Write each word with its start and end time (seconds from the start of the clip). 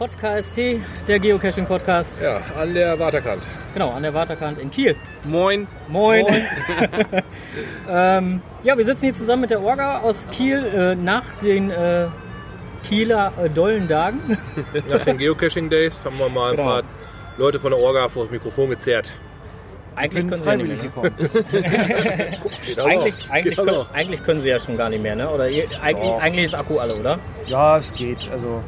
Podcast 0.00 0.56
der 0.56 1.18
Geocaching 1.18 1.66
Podcast. 1.66 2.18
Ja, 2.22 2.40
an 2.58 2.72
der 2.72 2.98
Waterkant. 2.98 3.46
Genau, 3.74 3.90
an 3.90 4.02
der 4.02 4.14
Waterkant 4.14 4.56
in 4.56 4.70
Kiel. 4.70 4.96
Moin. 5.24 5.66
Moin. 5.88 6.24
ähm, 7.90 8.40
ja, 8.62 8.78
wir 8.78 8.84
sitzen 8.86 9.04
hier 9.04 9.12
zusammen 9.12 9.42
mit 9.42 9.50
der 9.50 9.60
Orga 9.60 9.98
aus 9.98 10.26
Kiel 10.30 10.64
äh, 10.64 10.94
nach 10.94 11.30
den 11.42 11.70
äh, 11.70 12.06
Kieler 12.82 13.34
äh, 13.44 13.50
Dollendagen. 13.50 14.38
Nach 14.88 15.04
den 15.04 15.18
Geocaching 15.18 15.68
Days 15.68 16.02
haben 16.02 16.18
wir 16.18 16.30
mal 16.30 16.52
ein 16.52 16.56
Genau. 16.56 16.68
paar 16.70 16.82
Leute 17.36 17.60
von 17.60 17.70
der 17.70 17.78
Orga 17.78 18.08
vor 18.08 18.22
das 18.22 18.32
Mikrofon 18.32 18.70
gezerrt. 18.70 19.14
Eigentlich 19.96 20.28
können, 20.28 20.42
sie 20.42 20.48
ja 20.48 20.56
nicht 20.56 20.96
mehr, 20.96 21.10
ne? 21.10 22.38
Eigentlich, 22.86 23.30
eigentlich, 23.30 23.56
können, 23.56 23.86
eigentlich 23.92 24.22
können 24.24 24.40
sie 24.40 24.48
ja 24.48 24.58
schon 24.58 24.78
gar 24.78 24.88
nicht 24.88 25.02
mehr, 25.02 25.14
ne? 25.14 25.28
Oder 25.28 25.50
ihr, 25.50 25.64
eigentlich, 25.82 26.12
eigentlich 26.22 26.44
ist 26.46 26.54
Akku 26.54 26.78
alle, 26.78 26.94
oder? 26.96 27.18
Ja, 27.44 27.76
es 27.76 27.92
geht. 27.92 28.30
Also 28.32 28.62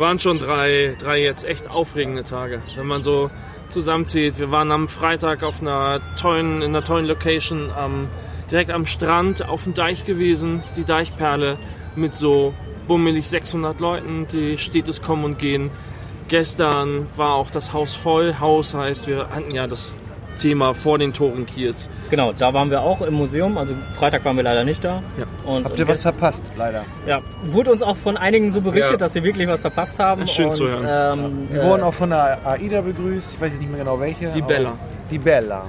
Waren 0.00 0.18
schon 0.18 0.38
drei, 0.38 0.96
drei 0.98 1.22
jetzt 1.22 1.44
echt 1.44 1.70
aufregende 1.70 2.24
Tage, 2.24 2.62
wenn 2.74 2.86
man 2.86 3.02
so 3.02 3.30
zusammenzieht. 3.68 4.38
Wir 4.38 4.50
waren 4.50 4.72
am 4.72 4.88
Freitag 4.88 5.42
auf 5.42 5.60
einer 5.60 6.00
tollen, 6.16 6.62
in 6.62 6.70
einer 6.70 6.82
tollen 6.82 7.04
Location 7.04 7.70
am, 7.70 8.08
direkt 8.50 8.70
am 8.70 8.86
Strand 8.86 9.46
auf 9.46 9.64
dem 9.64 9.74
Deich 9.74 10.06
gewesen, 10.06 10.62
die 10.74 10.84
Deichperle 10.84 11.58
mit 11.96 12.16
so 12.16 12.54
bummelig 12.88 13.28
600 13.28 13.78
Leuten, 13.78 14.26
die 14.26 14.56
stetes 14.56 15.02
Kommen 15.02 15.24
und 15.24 15.38
Gehen. 15.38 15.70
Gestern 16.28 17.06
war 17.18 17.34
auch 17.34 17.50
das 17.50 17.74
Haus 17.74 17.94
voll. 17.94 18.36
Haus 18.40 18.72
heißt, 18.72 19.06
wir 19.06 19.28
hatten 19.28 19.54
ja 19.54 19.66
das 19.66 19.98
Thema 20.40 20.74
vor 20.74 20.98
den 20.98 21.12
Toren 21.12 21.46
Kiels. 21.46 21.88
Genau, 22.10 22.32
da 22.32 22.52
waren 22.52 22.70
wir 22.70 22.80
auch 22.82 23.00
im 23.02 23.14
Museum. 23.14 23.56
Also 23.58 23.74
Freitag 23.96 24.24
waren 24.24 24.36
wir 24.36 24.42
leider 24.42 24.64
nicht 24.64 24.82
da. 24.84 25.00
Ja. 25.18 25.26
Und, 25.48 25.64
habt 25.64 25.70
und 25.72 25.78
ihr 25.78 25.86
was 25.86 26.00
verpasst, 26.00 26.42
leider. 26.56 26.84
Ja, 27.06 27.20
wurde 27.44 27.70
uns 27.70 27.82
auch 27.82 27.96
von 27.96 28.16
einigen 28.16 28.50
so 28.50 28.60
berichtet, 28.60 28.92
Ja. 28.92 28.96
dass 28.96 29.14
wir 29.14 29.22
wirklich 29.22 29.46
was 29.46 29.60
verpasst 29.60 29.98
haben. 30.00 30.26
Schön 30.26 30.46
und, 30.46 30.54
zu 30.54 30.66
hören. 30.68 30.86
Ähm, 31.20 31.48
Wir 31.50 31.62
äh, 31.62 31.66
wurden 31.66 31.82
auch 31.82 31.94
von 31.94 32.10
der 32.10 32.38
AIDA 32.44 32.80
begrüßt. 32.80 33.34
Ich 33.34 33.40
weiß 33.40 33.50
jetzt 33.50 33.60
nicht 33.60 33.70
mehr 33.70 33.78
genau 33.80 34.00
welche. 34.00 34.30
Die 34.32 34.42
Bella. 34.42 34.72
Die 35.10 35.18
Bella. 35.18 35.64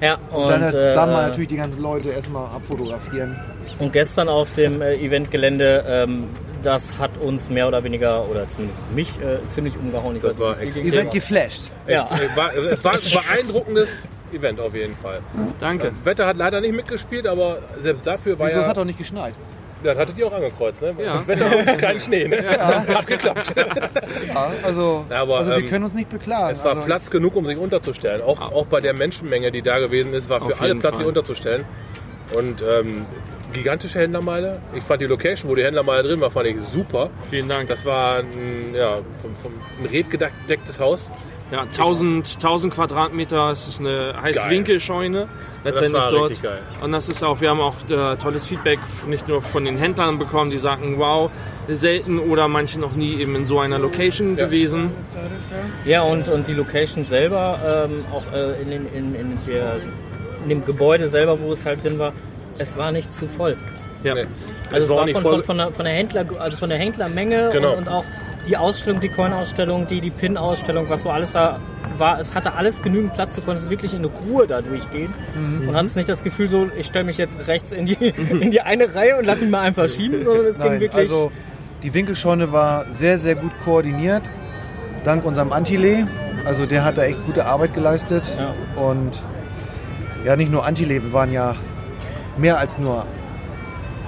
Ja, 0.00 0.18
und, 0.30 0.42
Und 0.44 0.48
dann 0.50 0.62
äh, 0.62 0.70
zusammen 0.70 1.12
natürlich 1.12 1.48
die 1.48 1.56
ganzen 1.56 1.80
Leute 1.82 2.08
erstmal 2.10 2.46
abfotografieren. 2.46 3.38
und 3.78 3.92
gestern 3.92 4.28
auf 4.28 4.50
dem 4.52 4.80
äh, 4.82 4.94
Eventgelände, 4.94 5.84
ähm, 5.86 6.24
das 6.62 6.98
hat 6.98 7.16
uns 7.18 7.50
mehr 7.50 7.68
oder 7.68 7.82
weniger, 7.84 8.28
oder 8.28 8.48
zumindest 8.48 8.90
mich, 8.92 9.08
äh, 9.20 9.46
ziemlich 9.48 9.76
umgehauen. 9.76 10.16
Ich 10.16 10.22
Das 10.22 10.38
weiß 10.38 10.58
war. 10.58 10.84
Ihr 10.84 10.92
seid 10.92 11.10
geflasht. 11.10 11.70
Ja. 11.86 12.04
Echt, 12.04 12.12
äh, 12.12 12.36
war, 12.36 12.54
es 12.54 12.84
war 12.84 12.92
ein 12.92 13.00
beeindruckendes 13.12 13.90
Event 14.32 14.60
auf 14.60 14.74
jeden 14.74 14.96
Fall. 14.96 15.20
Danke. 15.58 15.92
Wetter 16.04 16.26
hat 16.26 16.36
leider 16.36 16.60
nicht 16.60 16.74
mitgespielt, 16.74 17.26
aber 17.26 17.58
selbst 17.80 18.06
dafür 18.06 18.38
war 18.38 18.46
Wieso, 18.46 18.58
ja... 18.58 18.62
es 18.62 18.68
hat 18.68 18.76
doch 18.76 18.84
nicht 18.84 18.98
geschneit. 18.98 19.34
Ja, 19.82 19.94
das 19.94 20.02
hattet 20.02 20.18
ihr 20.18 20.26
auch 20.26 20.32
angekreuzt, 20.32 20.82
ne? 20.82 20.94
Ja. 21.02 21.22
Wetter 21.26 21.56
und 21.56 21.78
kein 21.78 21.98
Schnee, 21.98 22.28
ne? 22.28 22.36
Hat 22.58 23.06
geklappt. 23.06 23.54
Ja, 24.28 24.52
also, 24.62 25.06
Ja, 25.08 25.22
aber, 25.22 25.38
also 25.38 25.50
wir 25.52 25.58
ähm, 25.58 25.68
können 25.70 25.84
uns 25.84 25.94
nicht 25.94 26.10
beklagen. 26.10 26.50
Es 26.50 26.62
war 26.64 26.72
also, 26.72 26.84
Platz 26.84 27.10
genug, 27.10 27.34
um 27.34 27.46
sich 27.46 27.56
unterzustellen. 27.56 28.20
Auch, 28.20 28.40
auch 28.52 28.66
bei 28.66 28.80
der 28.80 28.92
Menschenmenge, 28.92 29.50
die 29.50 29.62
da 29.62 29.78
gewesen 29.78 30.12
ist, 30.12 30.28
war 30.28 30.40
für 30.40 30.60
alle 30.60 30.74
Platz, 30.74 30.96
sich 30.96 31.04
Fall. 31.04 31.08
unterzustellen. 31.08 31.64
Und 32.34 32.62
ähm, 32.62 33.06
gigantische 33.52 33.98
Händlermeile. 33.98 34.60
Ich 34.74 34.82
fand 34.84 35.00
die 35.00 35.06
Location, 35.06 35.50
wo 35.50 35.54
die 35.54 35.64
Händlermeile 35.64 36.02
drin 36.02 36.20
war, 36.20 36.30
fand 36.30 36.46
ich 36.46 36.56
super. 36.72 37.10
Vielen 37.28 37.48
Dank. 37.48 37.68
Das 37.68 37.84
war 37.84 38.18
ein, 38.18 38.74
ja, 38.74 38.98
vom, 39.20 39.34
vom, 39.36 39.52
ein 39.80 39.86
redgedecktes 39.86 40.78
Haus. 40.80 41.10
Ja, 41.52 41.62
1000, 41.62 42.34
1000 42.36 42.72
Quadratmeter, 42.72 43.50
es 43.50 43.66
ist 43.66 43.80
eine, 43.80 44.14
heißt 44.22 44.38
Geil. 44.38 44.50
Winkelscheune 44.50 45.26
letztendlich 45.64 46.00
war 46.00 46.10
dort. 46.12 46.30
richtig 46.30 46.44
geil. 46.44 46.60
Und 46.80 46.92
das 46.92 47.08
ist 47.08 47.24
auch, 47.24 47.40
wir 47.40 47.50
haben 47.50 47.60
auch 47.60 47.74
äh, 47.90 48.14
tolles 48.18 48.46
Feedback 48.46 48.78
nicht 49.08 49.26
nur 49.26 49.42
von 49.42 49.64
den 49.64 49.76
Händlern 49.76 50.20
bekommen, 50.20 50.52
die 50.52 50.58
sagten, 50.58 50.96
wow, 50.98 51.28
selten 51.66 52.20
oder 52.20 52.46
manche 52.46 52.78
noch 52.78 52.92
nie 52.94 53.14
eben 53.20 53.34
in 53.34 53.46
so 53.46 53.58
einer 53.58 53.80
Location 53.80 54.36
Ja. 54.38 54.44
gewesen. 54.44 54.92
Ja, 55.84 56.02
und, 56.02 56.28
und 56.28 56.46
die 56.46 56.54
Location 56.54 57.04
selber, 57.04 57.88
ähm, 57.90 58.04
auch 58.12 58.32
äh, 58.32 58.62
in, 58.62 58.70
in, 58.70 59.14
in, 59.16 59.38
der, 59.44 59.76
in 60.44 60.48
dem 60.50 60.64
Gebäude 60.64 61.08
selber, 61.08 61.36
wo 61.40 61.52
es 61.52 61.64
halt 61.64 61.82
drin 61.82 61.98
war, 61.98 62.12
es 62.60 62.76
war 62.76 62.92
nicht 62.92 63.12
zu 63.12 63.26
voll. 63.26 63.56
Ja. 64.04 64.14
Nee. 64.14 64.26
Also 64.72 64.84
es 64.84 64.88
war 64.90 64.96
war 64.98 65.04
nicht 65.06 65.14
von, 65.14 65.22
voll- 65.22 65.34
von, 65.42 65.44
von, 65.44 65.56
der, 65.58 65.72
von 65.72 65.84
der 65.84 65.94
Händler, 65.94 66.24
also 66.38 66.56
von 66.56 66.68
der 66.68 66.78
Händlermenge 66.78 67.50
Genau. 67.52 67.72
und, 67.72 67.78
und 67.78 67.88
auch 67.88 68.04
die 68.46 68.56
Ausstellung, 68.56 69.00
die 69.00 69.08
Coin-Ausstellung, 69.10 69.86
die, 69.86 70.00
die 70.00 70.10
Pin-Ausstellung, 70.10 70.88
was 70.88 71.02
so 71.02 71.10
alles 71.10 71.32
da 71.32 71.60
war, 71.98 72.18
es 72.18 72.32
hatte 72.34 72.54
alles 72.54 72.80
genügend 72.80 73.12
Platz, 73.14 73.34
du 73.34 73.42
konntest 73.42 73.68
wirklich 73.68 73.92
in 73.92 74.04
Ruhe 74.04 74.46
da 74.46 74.62
durchgehen 74.62 75.12
und 75.68 75.74
hattest 75.76 75.96
nicht 75.96 76.08
das 76.08 76.24
Gefühl 76.24 76.48
so, 76.48 76.68
ich 76.78 76.86
stelle 76.86 77.04
mich 77.04 77.18
jetzt 77.18 77.36
rechts 77.46 77.72
in 77.72 77.84
die, 77.84 77.94
in 78.40 78.50
die 78.50 78.62
eine 78.62 78.94
Reihe 78.94 79.18
und 79.18 79.26
lass 79.26 79.40
mich 79.40 79.50
mal 79.50 79.60
einfach 79.60 79.88
schieben, 79.88 80.22
sondern 80.22 80.46
es 80.46 80.56
ging 80.56 80.66
Nein, 80.66 80.80
wirklich... 80.80 80.98
also 80.98 81.30
die 81.82 81.92
Winkelscheune 81.92 82.52
war 82.52 82.86
sehr, 82.90 83.18
sehr 83.18 83.34
gut 83.34 83.52
koordiniert. 83.64 84.22
Dank 85.04 85.24
unserem 85.26 85.52
Antile. 85.52 86.06
Also 86.44 86.64
der 86.66 86.84
hat 86.84 86.96
da 86.98 87.02
echt 87.04 87.24
gute 87.26 87.44
Arbeit 87.46 87.74
geleistet. 87.74 88.36
Ja. 88.38 88.54
Und 88.82 89.22
ja, 90.24 90.36
nicht 90.36 90.50
nur 90.52 90.64
Antile, 90.66 91.02
wir 91.02 91.12
waren 91.12 91.32
ja 91.32 91.54
mehr 92.36 92.58
als 92.58 92.78
nur 92.78 93.06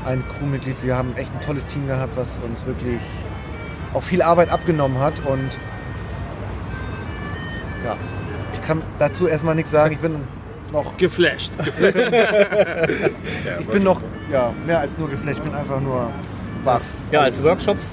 ein 0.05 0.23
Crewmitglied. 0.29 0.77
Wir 0.83 0.97
haben 0.97 1.15
echt 1.17 1.33
ein 1.33 1.41
tolles 1.41 1.67
Team 1.67 1.87
gehabt, 1.87 2.17
was 2.17 2.39
uns 2.39 2.67
wirklich 2.67 3.01
auch 3.95 4.03
viel 4.03 4.23
Arbeit 4.23 4.51
abgenommen 4.51 4.99
hat. 4.99 5.25
Und 5.27 5.59
ja, 7.85 7.97
ich 8.55 8.63
kann 8.63 8.83
dazu 8.99 9.27
erstmal 9.27 9.55
nichts 9.55 9.71
sagen. 9.71 9.95
Ich 9.95 10.01
bin 10.01 10.17
noch, 10.73 10.97
Geflasht. 10.97 11.53
ich 13.61 13.67
bin 13.69 13.83
noch 13.83 14.01
ja, 14.31 14.53
mehr 14.67 14.81
als 14.81 14.97
nur 14.99 15.09
geflasht. 15.11 15.39
Ich 15.39 15.45
bin 15.45 15.55
einfach 15.55 15.81
nur 15.81 16.11
baff. 16.65 16.85
Ja, 17.11 17.21
als 17.23 17.43
Workshops 17.45 17.87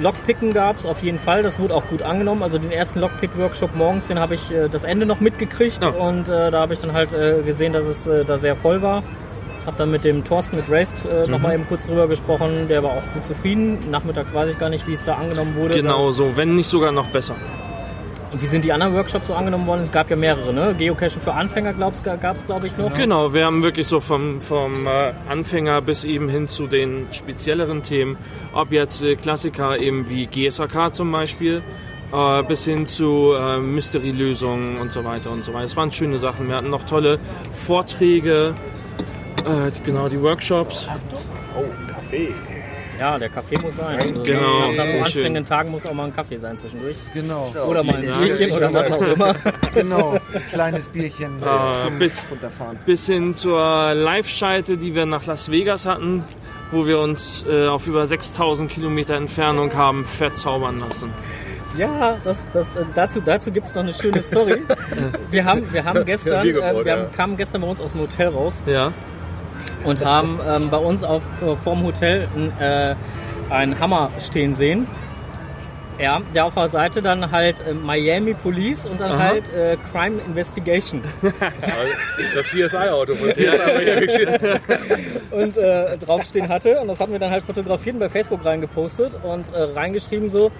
Lockpicken 0.00 0.52
gab 0.52 0.78
es 0.78 0.86
auf 0.86 1.02
jeden 1.02 1.18
Fall. 1.18 1.42
Das 1.42 1.58
wurde 1.58 1.74
auch 1.74 1.86
gut 1.86 2.02
angenommen. 2.02 2.42
Also 2.42 2.58
den 2.58 2.72
ersten 2.72 2.98
Lockpick-Workshop 3.00 3.76
morgens, 3.76 4.08
den 4.08 4.18
habe 4.18 4.34
ich 4.34 4.50
äh, 4.50 4.68
das 4.68 4.84
Ende 4.84 5.06
noch 5.06 5.20
mitgekriegt 5.20 5.82
Ja. 5.82 5.90
und 5.90 6.28
äh, 6.28 6.50
da 6.50 6.60
habe 6.60 6.72
ich 6.74 6.80
dann 6.80 6.92
halt 6.92 7.12
äh, 7.12 7.42
gesehen, 7.42 7.72
dass 7.72 7.86
es 7.86 8.06
äh, 8.06 8.24
da 8.24 8.36
sehr 8.36 8.56
voll 8.56 8.82
war. 8.82 9.02
Habe 9.66 9.76
dann 9.76 9.90
mit 9.90 10.04
dem 10.04 10.24
Thorsten 10.24 10.56
mit 10.56 10.70
Raced 10.70 11.04
äh, 11.04 11.26
noch 11.26 11.40
mal 11.40 11.52
eben 11.52 11.66
kurz 11.66 11.86
drüber 11.86 12.06
gesprochen. 12.06 12.68
Der 12.68 12.82
war 12.82 12.92
auch 12.92 13.12
gut 13.12 13.24
zufrieden. 13.24 13.78
Nachmittags 13.90 14.32
weiß 14.32 14.50
ich 14.50 14.58
gar 14.58 14.70
nicht, 14.70 14.86
wie 14.86 14.92
es 14.92 15.04
da 15.04 15.16
angenommen 15.16 15.56
wurde. 15.56 15.74
Genau 15.74 16.12
so, 16.12 16.36
wenn 16.36 16.54
nicht 16.54 16.68
sogar 16.70 16.92
noch 16.92 17.08
besser. 17.08 17.34
Und 18.32 18.42
wie 18.42 18.46
sind 18.46 18.64
die 18.64 18.72
anderen 18.72 18.94
Workshops 18.94 19.28
so 19.28 19.34
angenommen 19.34 19.66
worden? 19.66 19.82
Es 19.82 19.92
gab 19.92 20.10
ja 20.10 20.16
mehrere, 20.16 20.52
ne? 20.52 20.74
Geocaching 20.76 21.20
für 21.20 21.32
Anfänger 21.32 21.72
gab 21.72 21.94
es, 21.94 22.02
glaube 22.46 22.66
ich, 22.66 22.76
noch. 22.76 22.92
Genau, 22.94 23.32
wir 23.32 23.46
haben 23.46 23.62
wirklich 23.62 23.86
so 23.86 24.00
vom, 24.00 24.40
vom 24.40 24.86
äh, 24.86 25.12
Anfänger 25.28 25.80
bis 25.80 26.04
eben 26.04 26.28
hin 26.28 26.48
zu 26.48 26.66
den 26.66 27.06
spezielleren 27.12 27.82
Themen, 27.82 28.18
ob 28.52 28.72
jetzt 28.72 29.02
äh, 29.02 29.14
Klassiker 29.16 29.80
eben 29.80 30.08
wie 30.08 30.26
GSAK 30.26 30.92
zum 30.92 31.12
Beispiel, 31.12 31.62
äh, 32.12 32.42
bis 32.42 32.64
hin 32.64 32.84
zu 32.86 33.32
äh, 33.38 33.58
Mystery-Lösungen 33.58 34.78
und 34.78 34.92
so 34.92 35.04
weiter 35.04 35.30
und 35.30 35.44
so 35.44 35.54
weiter. 35.54 35.64
Es 35.64 35.76
waren 35.76 35.92
schöne 35.92 36.18
Sachen. 36.18 36.48
Wir 36.48 36.56
hatten 36.56 36.70
noch 36.70 36.84
tolle 36.84 37.18
Vorträge, 37.52 38.54
äh, 39.44 39.70
genau 39.84 40.08
die 40.08 40.20
Workshops. 40.20 40.86
Oh, 41.56 41.64
Kaffee. 41.92 42.32
Ja, 42.98 43.18
der 43.18 43.28
Kaffee 43.28 43.58
muss 43.58 43.76
sein. 43.76 43.98
Also, 44.00 44.22
Genau, 44.22 44.72
Nach, 44.74 44.86
so 44.86 44.96
anstrengenden 44.98 45.44
Tagen 45.44 45.70
muss 45.70 45.84
auch 45.84 45.92
mal 45.92 46.04
ein 46.06 46.16
Kaffee 46.16 46.38
sein 46.38 46.56
zwischendurch. 46.56 46.94
Genau, 47.12 47.52
Oder 47.68 47.84
mal 47.84 47.96
ein 47.96 48.04
Ja. 48.04 48.16
Bierchen 48.18 48.52
oder 48.56 48.72
was 48.72 48.90
auch 48.90 49.02
immer. 49.02 49.34
genau. 49.74 50.16
Kleines 50.50 50.88
Bierchen 50.88 51.42
Äh, 51.42 51.84
zum 51.84 51.98
bis- 51.98 52.30
runterfahren. 52.30 52.78
bis 52.86 53.04
hin 53.06 53.34
zur 53.34 53.92
Live-Schalte, 53.92 54.78
die 54.78 54.94
wir 54.94 55.04
nach 55.04 55.26
Las 55.26 55.50
Vegas 55.50 55.84
hatten, 55.84 56.24
wo 56.72 56.86
wir 56.86 56.98
uns 56.98 57.44
äh, 57.46 57.66
auf 57.66 57.86
über 57.86 58.06
6000 58.06 58.70
Kilometer 58.70 59.14
Entfernung 59.14 59.74
haben 59.74 60.06
verzaubern 60.06 60.80
lassen. 60.80 61.10
Ja, 61.76 62.16
das, 62.24 62.46
das, 62.54 62.66
äh, 62.76 62.84
dazu, 62.94 63.20
dazu 63.20 63.50
gibt 63.52 63.66
es 63.66 63.74
noch 63.74 63.82
eine 63.82 63.92
schöne 63.92 64.22
Story. 64.22 64.62
Wir 65.30 65.44
haben, 65.44 65.70
wir 65.70 65.84
haben 65.84 66.02
gestern, 66.06 66.42
gebaut, 66.46 66.80
äh, 66.80 66.84
wir 66.86 66.92
haben, 66.96 67.12
kamen 67.12 67.36
gestern 67.36 67.60
bei 67.60 67.66
uns 67.68 67.80
aus 67.82 67.92
dem 67.92 68.00
Hotel 68.00 68.28
raus 68.28 68.62
Ja, 68.64 68.92
und 69.84 70.04
haben 70.04 70.40
ähm, 70.48 70.70
bei 70.70 70.78
uns 70.78 71.04
auf, 71.04 71.22
äh, 71.42 71.56
vorm 71.56 71.84
Hotel 71.84 72.28
ein, 72.34 72.52
äh, 72.60 72.94
einen 73.50 73.78
Hammer 73.78 74.10
stehen 74.20 74.54
sehen. 74.54 74.86
Ja, 75.98 76.20
der 76.34 76.44
auf 76.44 76.54
der 76.54 76.68
Seite 76.68 77.00
dann 77.00 77.30
halt 77.30 77.62
äh, 77.62 77.72
Miami 77.72 78.34
Police 78.34 78.84
und 78.86 79.00
dann 79.00 79.12
Aha. 79.12 79.18
halt 79.18 79.48
äh, 79.54 79.78
Crime 79.92 80.20
Investigation. 80.26 81.02
Das 82.34 82.46
CSI-Auto 82.48 83.14
von 83.14 83.30
CSI 83.30 83.46
Miami 83.46 84.06
geschissen. 84.06 84.60
und 85.30 85.56
äh, 85.56 85.96
draufstehen 85.96 86.48
hatte. 86.48 86.80
Und 86.80 86.88
das 86.88 87.00
haben 87.00 87.12
wir 87.12 87.18
dann 87.18 87.30
halt 87.30 87.44
fotografiert 87.44 87.94
und 87.94 88.00
bei 88.00 88.08
Facebook 88.10 88.44
reingepostet 88.44 89.14
und 89.22 89.52
äh, 89.54 89.62
reingeschrieben 89.62 90.28
so, 90.28 90.52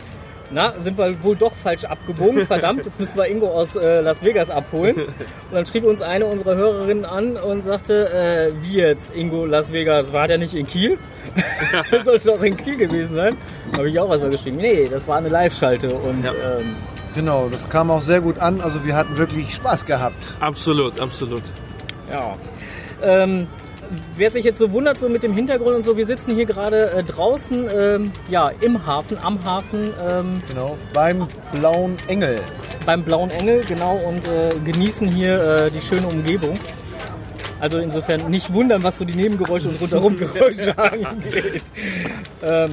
na, 0.50 0.72
sind 0.78 0.96
wir 0.98 1.22
wohl 1.22 1.36
doch 1.36 1.52
falsch 1.62 1.84
abgebogen, 1.84 2.46
verdammt, 2.46 2.84
jetzt 2.84 2.98
müssen 3.00 3.16
wir 3.16 3.26
Ingo 3.26 3.48
aus 3.48 3.76
äh, 3.76 4.00
Las 4.00 4.24
Vegas 4.24 4.50
abholen. 4.50 4.96
Und 4.96 5.14
dann 5.52 5.66
schrieb 5.66 5.84
uns 5.84 6.02
eine 6.02 6.26
unserer 6.26 6.56
Hörerinnen 6.56 7.04
an 7.04 7.36
und 7.36 7.62
sagte, 7.62 8.08
äh, 8.10 8.52
wie 8.62 8.76
jetzt, 8.78 9.14
Ingo 9.14 9.46
Las 9.46 9.72
Vegas, 9.72 10.12
war 10.12 10.28
der 10.28 10.38
nicht 10.38 10.54
in 10.54 10.66
Kiel? 10.66 10.98
das 11.90 12.04
sollte 12.04 12.28
doch 12.28 12.42
in 12.42 12.56
Kiel 12.56 12.76
gewesen 12.76 13.14
sein. 13.14 13.36
Habe 13.76 13.88
ich 13.88 13.98
auch 13.98 14.08
erstmal 14.10 14.30
geschrieben, 14.30 14.56
nee, 14.58 14.86
das 14.90 15.06
war 15.08 15.16
eine 15.18 15.28
Live-Schalte 15.28 15.88
und 15.94 16.24
Ja. 16.24 16.30
ähm, 16.32 16.76
Genau, 17.14 17.48
das 17.50 17.66
kam 17.70 17.90
auch 17.90 18.02
sehr 18.02 18.20
gut 18.20 18.38
an. 18.40 18.60
Also 18.60 18.84
wir 18.84 18.94
hatten 18.94 19.16
wirklich 19.16 19.54
Spaß 19.54 19.86
gehabt. 19.86 20.36
absolut, 20.40 21.00
absolut. 21.00 21.42
Ja. 22.10 22.36
Ähm, 23.02 23.46
wer 24.16 24.30
sich 24.30 24.44
jetzt 24.44 24.58
so 24.58 24.72
wundert, 24.72 24.98
so 24.98 25.08
mit 25.08 25.22
dem 25.22 25.32
Hintergrund 25.34 25.76
und 25.76 25.84
so, 25.84 25.96
wir 25.96 26.06
sitzen 26.06 26.34
hier 26.34 26.46
gerade 26.46 26.90
äh, 26.90 27.02
draußen, 27.02 27.68
ähm, 27.74 28.12
ja, 28.28 28.50
im 28.60 28.86
Hafen, 28.86 29.18
am 29.22 29.44
Hafen, 29.44 29.92
ähm, 30.10 30.42
Genau. 30.48 30.76
Beim 30.92 31.28
Blauen 31.52 31.96
Engel. 32.08 32.40
beim 32.84 33.02
Blauen 33.04 33.30
Engel, 33.30 33.64
genau, 33.64 33.96
und 33.96 34.26
äh, 34.28 34.50
genießen 34.64 35.08
hier 35.08 35.40
äh, 35.66 35.70
die 35.70 35.80
schöne 35.80 36.06
Umgebung. 36.06 36.54
Also 37.58 37.78
insofern 37.78 38.30
nicht 38.30 38.52
wundern, 38.52 38.82
was 38.82 38.98
so 38.98 39.04
die 39.04 39.14
Nebengeräusche 39.14 39.68
und 39.68 39.80
rundherum 39.80 40.16
Geräusche 40.18 40.76
angeht. 40.78 41.62
Ähm, 42.42 42.70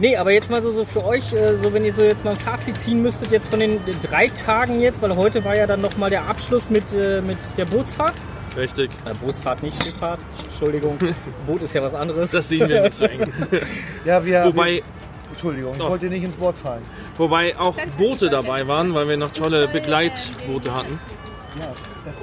nee, 0.00 0.16
aber 0.16 0.32
jetzt 0.32 0.50
mal 0.50 0.60
so, 0.60 0.72
so 0.72 0.84
für 0.84 1.04
euch, 1.04 1.32
äh, 1.32 1.56
so 1.56 1.72
wenn 1.72 1.84
ihr 1.84 1.94
so 1.94 2.02
jetzt 2.02 2.24
mal 2.24 2.32
ein 2.32 2.36
Fazit 2.36 2.76
ziehen 2.78 3.02
müsstet 3.02 3.30
jetzt 3.30 3.48
von 3.48 3.60
den 3.60 3.78
drei 4.02 4.26
Tagen 4.28 4.80
jetzt, 4.80 5.00
weil 5.00 5.14
heute 5.14 5.44
war 5.44 5.56
ja 5.56 5.66
dann 5.66 5.80
nochmal 5.80 6.10
der 6.10 6.28
Abschluss 6.28 6.70
mit, 6.70 6.92
äh, 6.92 7.20
mit 7.20 7.38
der 7.56 7.66
Bootsfahrt. 7.66 8.14
Richtig. 8.56 8.90
Äh, 9.04 9.14
Bootsfahrt, 9.14 9.62
nicht 9.62 9.82
Schifffahrt. 9.82 10.20
Entschuldigung. 10.44 10.98
Boot 11.46 11.62
ist 11.62 11.74
ja 11.74 11.82
was 11.82 11.94
anderes. 11.94 12.30
Das 12.30 12.48
sehen 12.48 12.68
wir 12.68 12.82
nicht 12.82 12.94
so 12.94 13.04
eng. 13.04 13.32
Ja, 14.04 14.24
wir. 14.24 14.44
wir 14.44 14.46
Wobei, 14.46 14.82
Entschuldigung, 15.30 15.72
ich 15.72 15.78
Doch. 15.78 15.90
wollte 15.90 16.06
nicht 16.06 16.24
ins 16.24 16.38
Wort 16.40 16.56
fallen. 16.56 16.82
wobei 17.16 17.56
auch 17.58 17.76
Boote 17.96 18.28
dabei 18.30 18.66
waren, 18.66 18.94
weil 18.94 19.08
wir 19.08 19.16
noch 19.16 19.32
tolle 19.32 19.68
Begleitboote 19.68 20.74
hatten. 20.74 20.98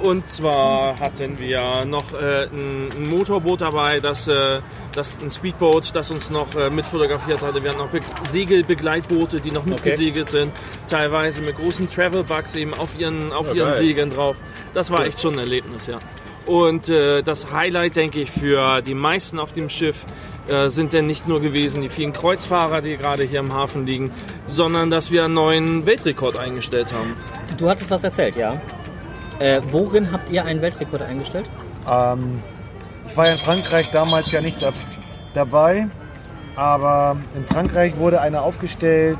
Und 0.02 0.28
zwar 0.30 0.98
hatten 0.98 1.38
wir 1.38 1.84
noch 1.84 2.12
äh, 2.18 2.44
ein, 2.46 2.90
ein 2.96 3.08
Motorboot 3.08 3.60
dabei, 3.60 4.00
das, 4.00 4.26
äh, 4.26 4.60
das 4.92 5.18
ein 5.22 5.30
Speedboat, 5.30 5.94
das 5.94 6.10
uns 6.10 6.30
noch 6.30 6.54
äh, 6.54 6.70
mitfotografiert 6.70 7.42
hatte. 7.42 7.62
Wir 7.62 7.70
hatten 7.70 7.80
noch 7.80 7.90
Be 7.90 8.00
Segelbegleitboote, 8.28 9.40
die 9.40 9.50
noch 9.50 9.66
mitgesegelt 9.66 10.30
sind, 10.30 10.52
teilweise 10.86 11.42
mit 11.42 11.56
großen 11.56 11.88
Travel-Bugs 11.90 12.56
eben 12.56 12.72
auf 12.74 12.98
ihren, 12.98 13.32
auf 13.32 13.48
Ja, 13.48 13.54
ihren 13.54 13.68
geil. 13.68 13.76
Segeln 13.78 14.10
drauf. 14.10 14.36
Das 14.72 14.90
war 14.90 15.06
echt 15.06 15.20
schon 15.20 15.34
ein 15.34 15.40
Erlebnis, 15.40 15.86
ja. 15.86 15.98
Und 16.48 16.88
äh, 16.88 17.22
das 17.22 17.52
Highlight, 17.52 17.96
denke 17.96 18.20
ich, 18.20 18.30
für 18.30 18.80
die 18.80 18.94
meisten 18.94 19.38
auf 19.38 19.52
dem 19.52 19.68
Schiff 19.68 20.06
äh, 20.48 20.70
sind 20.70 20.94
denn 20.94 21.04
nicht 21.04 21.28
nur 21.28 21.42
gewesen 21.42 21.82
die 21.82 21.90
vielen 21.90 22.14
Kreuzfahrer, 22.14 22.80
die 22.80 22.96
gerade 22.96 23.24
hier 23.24 23.40
im 23.40 23.52
Hafen 23.52 23.84
liegen, 23.84 24.10
sondern 24.46 24.90
dass 24.90 25.10
wir 25.10 25.26
einen 25.26 25.34
neuen 25.34 25.84
Weltrekord 25.84 26.38
eingestellt 26.38 26.90
haben. 26.90 27.14
Du 27.58 27.68
hattest 27.68 27.90
was 27.90 28.02
erzählt, 28.02 28.34
ja. 28.36 28.58
Äh, 29.38 29.60
worin 29.70 30.10
habt 30.10 30.30
ihr 30.30 30.42
einen 30.42 30.62
Weltrekord 30.62 31.02
eingestellt? 31.02 31.50
Ähm, 31.86 32.42
ich 33.06 33.14
war 33.14 33.26
ja 33.26 33.32
in 33.32 33.38
Frankreich 33.38 33.90
damals 33.90 34.32
ja 34.32 34.40
nicht 34.40 34.62
dab 34.62 34.74
dabei, 35.34 35.88
aber 36.56 37.18
in 37.36 37.44
Frankreich 37.44 37.98
wurde 37.98 38.22
einer 38.22 38.42
aufgestellt. 38.42 39.18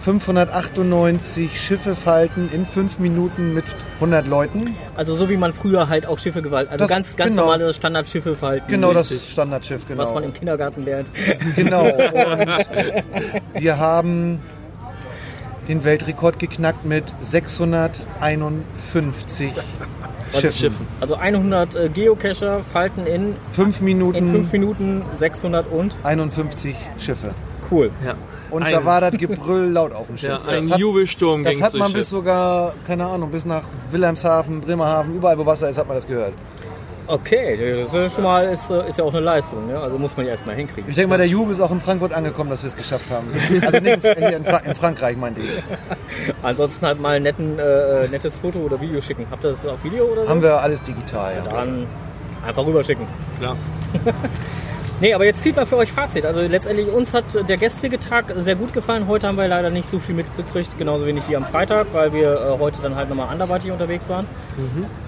598 0.00 1.60
Schiffe 1.60 1.94
falten 1.96 2.48
in 2.52 2.66
5 2.66 2.98
Minuten 2.98 3.54
mit 3.54 3.64
100 3.96 4.26
Leuten. 4.26 4.74
Also 4.96 5.14
so 5.14 5.28
wie 5.28 5.36
man 5.36 5.52
früher 5.52 5.88
halt 5.88 6.06
auch 6.06 6.18
Schiffe 6.18 6.42
gewalt, 6.42 6.68
also 6.70 6.82
Das- 6.84 6.90
ganz 6.90 7.16
ganz 7.16 7.30
genau. 7.30 7.42
normale 7.44 7.72
Standardschiffe 7.74 8.34
falten. 8.36 8.66
Genau 8.68 8.90
Richtig. 8.90 9.18
das 9.18 9.30
Standardschiff, 9.30 9.86
genau. 9.86 10.02
was 10.02 10.12
man 10.14 10.24
im 10.24 10.32
Kindergarten 10.32 10.84
lernt. 10.84 11.10
Genau. 11.56 11.84
Und 11.84 12.64
wir 13.60 13.78
haben 13.78 14.40
den 15.68 15.84
Weltrekord 15.84 16.38
geknackt 16.38 16.84
mit 16.84 17.04
651 17.20 19.52
Schiffen. 20.32 20.52
Schiffen. 20.52 20.86
Also 21.00 21.14
100 21.14 21.74
äh, 21.74 21.88
Geocacher 21.88 22.62
falten 22.72 23.06
in, 23.06 23.34
5 23.52 23.78
in 23.80 23.84
Minuten 23.84 24.32
5 24.32 24.52
Minuten 24.52 25.02
600 25.12 25.66
und 25.70 25.96
51 26.02 26.74
Schiffe. 26.98 27.30
Cool. 27.70 27.90
Ja. 28.04 28.14
Und 28.50 28.62
Ein- 28.62 28.72
da 28.72 28.84
war 28.84 29.00
das 29.00 29.12
Gebrüll 29.12 29.70
laut 29.70 29.92
auf 29.92 30.06
dem 30.06 30.16
Schiff. 30.18 30.30
Ja, 30.30 30.38
das 30.38 30.46
ein 30.64 30.72
hat, 30.72 30.78
Jubelsturm 30.78 31.44
das 31.44 31.60
hat 31.62 31.74
man 31.74 31.92
bis 31.92 32.02
Schiff. 32.06 32.18
sogar, 32.18 32.72
keine 32.86 33.06
Ahnung, 33.06 33.30
bis 33.30 33.44
nach 33.44 33.62
Wilhelmshaven, 33.90 34.60
Bremerhaven, 34.60 35.14
überall 35.14 35.38
wo 35.38 35.46
Wasser 35.46 35.68
ist, 35.68 35.78
hat 35.78 35.86
man 35.86 35.96
das 35.96 36.06
gehört. 36.06 36.32
Okay, 37.10 37.80
das 37.84 37.94
ist 37.94 38.14
schon 38.16 38.24
mal 38.24 38.44
ist, 38.44 38.70
äh, 38.70 38.86
ist 38.86 38.98
ja 38.98 39.04
auch 39.04 39.14
eine 39.14 39.20
Leistung, 39.24 39.66
ne? 39.66 39.78
also 39.80 39.96
muss 39.96 40.14
man 40.14 40.26
ja 40.26 40.32
erstmal 40.32 40.56
hinkriegen. 40.56 40.90
Ich 40.90 40.94
denke 40.94 41.08
mal, 41.08 41.16
der 41.16 41.26
Jubel 41.26 41.54
ist 41.54 41.60
auch 41.62 41.70
in 41.70 41.80
Frankfurt 41.80 42.12
angekommen, 42.12 42.50
dass 42.50 42.62
wir 42.62 42.68
es 42.68 42.76
geschafft 42.76 43.10
haben. 43.10 43.28
Also 43.64 43.78
nicht 43.78 44.04
in, 44.04 44.44
Fra 44.44 44.58
in 44.58 44.74
Frankreich, 44.74 45.16
meinte 45.16 45.40
ich. 45.40 45.48
Ansonsten 46.42 46.84
halt 46.84 47.00
mal 47.00 47.16
ein 47.16 47.22
netten, 47.22 47.58
äh, 47.58 48.08
nettes 48.08 48.36
Foto 48.36 48.58
oder 48.58 48.78
Video 48.78 49.00
schicken. 49.00 49.26
Habt 49.30 49.42
ihr 49.42 49.50
das 49.52 49.64
auf 49.64 49.82
Video 49.82 50.04
oder 50.04 50.24
so? 50.24 50.28
Haben 50.28 50.42
wir 50.42 50.60
alles 50.60 50.82
digital. 50.82 51.32
Ja. 51.36 51.50
Dann 51.50 51.86
einfach 52.46 52.66
rüberschicken. 52.66 53.06
Klar. 53.38 53.56
Nee, 55.00 55.14
aber 55.14 55.24
jetzt 55.26 55.42
zieht 55.42 55.54
mal 55.54 55.64
für 55.64 55.76
euch 55.76 55.92
Fazit. 55.92 56.26
Also 56.26 56.40
letztendlich 56.40 56.88
uns 56.88 57.14
hat 57.14 57.24
der 57.48 57.56
gestrige 57.56 58.00
Tag 58.00 58.32
sehr 58.34 58.56
gut 58.56 58.72
gefallen. 58.72 59.06
Heute 59.06 59.28
haben 59.28 59.36
wir 59.36 59.46
leider 59.46 59.70
nicht 59.70 59.88
so 59.88 60.00
viel 60.00 60.16
mitgekriegt, 60.16 60.76
genauso 60.76 61.06
wenig 61.06 61.22
wie 61.28 61.36
am 61.36 61.44
Freitag, 61.44 61.86
weil 61.92 62.12
wir 62.12 62.32
äh, 62.32 62.58
heute 62.58 62.82
dann 62.82 62.96
halt 62.96 63.08
nochmal 63.08 63.28
anderweitig 63.28 63.70
unterwegs 63.70 64.08
waren. 64.08 64.26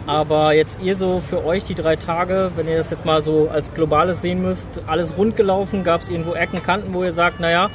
Aber 0.06 0.52
jetzt 0.54 0.81
ihr 0.81 0.94
so 0.94 1.20
für 1.28 1.44
euch 1.44 1.64
die 1.64 1.75
drei 1.75 1.96
Tage, 1.96 2.52
wenn 2.54 2.69
ihr 2.69 2.76
das 2.76 2.90
jetzt 2.90 3.04
mal 3.04 3.20
so 3.20 3.48
als 3.48 3.75
globales 3.75 4.22
sehen 4.22 4.42
müsst, 4.42 4.81
alles 4.87 5.16
rund 5.19 5.34
gelaufen, 5.34 5.82
gab 5.82 6.02
es 6.02 6.08
irgendwo 6.08 6.34
Ecken, 6.34 6.62
Kanten, 6.62 6.94
wo 6.94 7.02
ihr 7.02 7.12
sagt, 7.12 7.40
naja, 7.40 7.69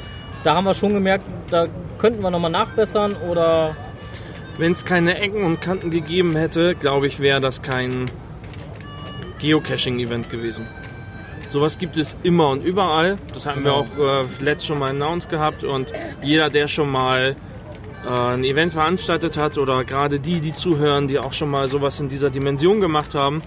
da 0.43 0.55
haben 0.55 0.63
wir 0.63 0.73
schon 0.73 0.93
gemerkt, 0.93 1.25
da 1.49 1.67
könnten 1.97 2.21
wir 2.21 2.31
nochmal 2.31 2.51
nachbessern 2.51 3.17
oder 3.29 3.75
Wenn 4.57 4.71
es 4.71 4.85
keine 4.85 5.19
Ecken 5.21 5.43
und 5.43 5.59
Kanten 5.59 5.91
gegeben 5.91 6.33
hätte, 6.37 6.75
glaube 6.75 7.07
ich, 7.07 7.19
wäre 7.19 7.41
das 7.41 7.61
kein 7.61 8.09
Geocaching-Event 9.39 10.29
gewesen. 10.29 10.65
Sowas 11.55 11.77
gibt 11.77 11.95
es 11.95 12.17
immer 12.21 12.49
und 12.49 12.65
überall. 12.65 13.17
Das 13.33 13.45
hatten 13.45 13.63
wir 13.63 13.73
auch 13.73 13.85
äh, 13.97 14.43
letzt 14.43 14.65
schon 14.65 14.77
mal 14.77 14.89
announced 14.89 15.29
gehabt 15.29 15.63
und 15.63 15.93
jeder, 16.21 16.49
der 16.49 16.67
schon 16.67 16.91
mal 16.91 17.37
äh, 18.05 18.09
ein 18.09 18.43
Event 18.43 18.73
veranstaltet 18.73 19.37
hat 19.37 19.57
oder 19.57 19.85
gerade 19.85 20.19
die, 20.19 20.41
die 20.41 20.53
zuhören, 20.53 21.07
die 21.07 21.17
auch 21.17 21.31
schon 21.31 21.49
mal 21.49 21.69
sowas 21.69 21.97
in 22.01 22.09
dieser 22.09 22.29
Dimension 22.29 22.81
gemacht 22.81 23.15
haben, 23.15 23.41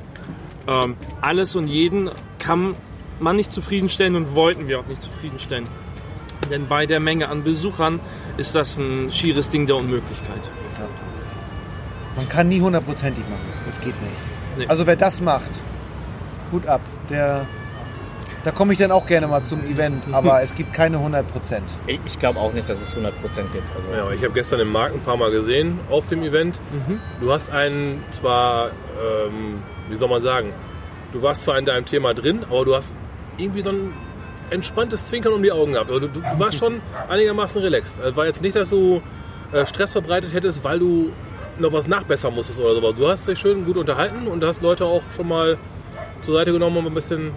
ähm, 0.67 0.97
alles 1.21 1.55
und 1.55 1.67
jeden 1.67 2.11
kann 2.39 2.77
man 3.21 3.37
nicht 3.37 3.53
zufriedenstellen 3.53 4.17
und 4.17 4.35
wollten 4.35 4.69
wir 4.69 4.81
auch 4.81 4.87
nicht 4.87 5.03
zufriedenstellen. 5.03 5.67
Denn 6.51 6.67
bei 6.67 6.87
der 6.87 7.01
Menge 7.01 7.29
an 7.29 7.45
Besuchern 7.45 8.01
ist 8.39 8.55
das 8.55 8.79
ein 8.79 9.13
schieres 9.13 9.51
Ding 9.51 9.67
der 9.67 9.77
Unmöglichkeit. 9.77 10.51
Man 12.17 12.27
kann 12.31 12.49
nie 12.49 12.63
hundertprozentig 12.63 13.23
machen. 13.29 13.53
Das 13.67 13.79
geht 13.79 14.01
nicht. 14.01 14.17
Nee. 14.57 14.67
Also 14.67 14.87
wer 14.87 14.97
das 14.97 15.21
macht, 15.21 15.51
Hut 16.51 16.67
ab. 16.67 16.81
Der, 17.11 17.47
da 18.45 18.51
komme 18.53 18.73
ich 18.73 18.79
dann 18.79 18.91
auch 18.93 19.07
gerne 19.07 19.27
mal 19.27 19.43
zum 19.43 19.65
Event, 19.65 20.05
aber 20.13 20.43
es 20.43 20.55
gibt 20.55 20.73
keine 20.73 20.99
100 20.99 21.27
Prozent. 21.27 21.65
ich, 21.87 21.99
ich 22.07 22.19
glaube 22.19 22.39
auch 22.39 22.53
nicht, 22.53 22.69
dass 22.69 22.79
es 22.81 22.95
100% 22.95 23.03
gibt. 23.03 23.65
Also, 23.77 23.89
Ja, 23.95 24.11
ich 24.13 24.23
habe 24.23 24.33
gestern 24.35 24.59
den 24.61 24.69
Markt 24.73 24.95
ein 24.95 25.01
paar 25.03 25.17
Mal 25.17 25.31
gesehen 25.31 25.81
auf 25.91 26.07
dem 26.09 26.23
Event. 26.23 26.61
Du 27.21 27.33
hast 27.33 27.51
einen 27.51 28.03
zwar, 28.11 28.69
ähm, 28.69 29.63
wie 29.89 29.97
soll 29.97 30.09
man 30.09 30.23
sagen, 30.23 30.53
du 31.13 31.23
warst 31.23 31.43
zwar 31.43 31.59
in 31.59 31.65
deinem 31.65 31.87
Thema 31.87 32.15
drin, 32.15 32.45
aber 32.49 32.65
du 32.65 32.75
hast 32.77 32.95
irgendwie 33.37 33.63
so 33.63 33.71
ein 33.71 33.93
entspanntes 34.51 35.07
Zwinkern 35.07 35.33
um 35.33 35.43
die 35.43 35.53
Augen 35.53 35.73
gehabt. 35.75 35.91
Also 35.91 36.07
du, 36.07 36.09
du 36.09 36.39
warst 36.39 36.59
schon 36.59 36.81
einigermaßen 37.09 37.61
relaxed. 37.61 38.01
Also 38.01 38.17
war 38.17 38.27
jetzt 38.27 38.43
nicht, 38.43 38.57
dass 38.57 38.69
du 38.71 39.03
äh, 39.53 39.67
Stress 39.67 39.93
verbreitet 39.93 40.33
hättest, 40.33 40.65
weil 40.65 40.79
du 40.79 41.11
noch 41.59 41.73
was 41.73 41.87
nachbessern 41.87 42.35
musstest 42.35 42.61
oder 42.61 42.75
sowas. 42.75 42.95
Du 42.97 43.09
hast 43.09 43.29
dich 43.29 43.39
schön 43.39 43.65
gut 43.65 43.77
unterhalten 43.77 44.27
und 44.27 44.45
hast 44.45 44.63
Leute 44.63 44.85
auch 44.85 45.03
schon 45.15 45.29
mal 45.29 45.59
zur 46.23 46.35
Seite 46.35 46.53
genommen 46.53 46.77
und 46.79 46.87
ein 46.87 46.95
bisschen 46.95 47.33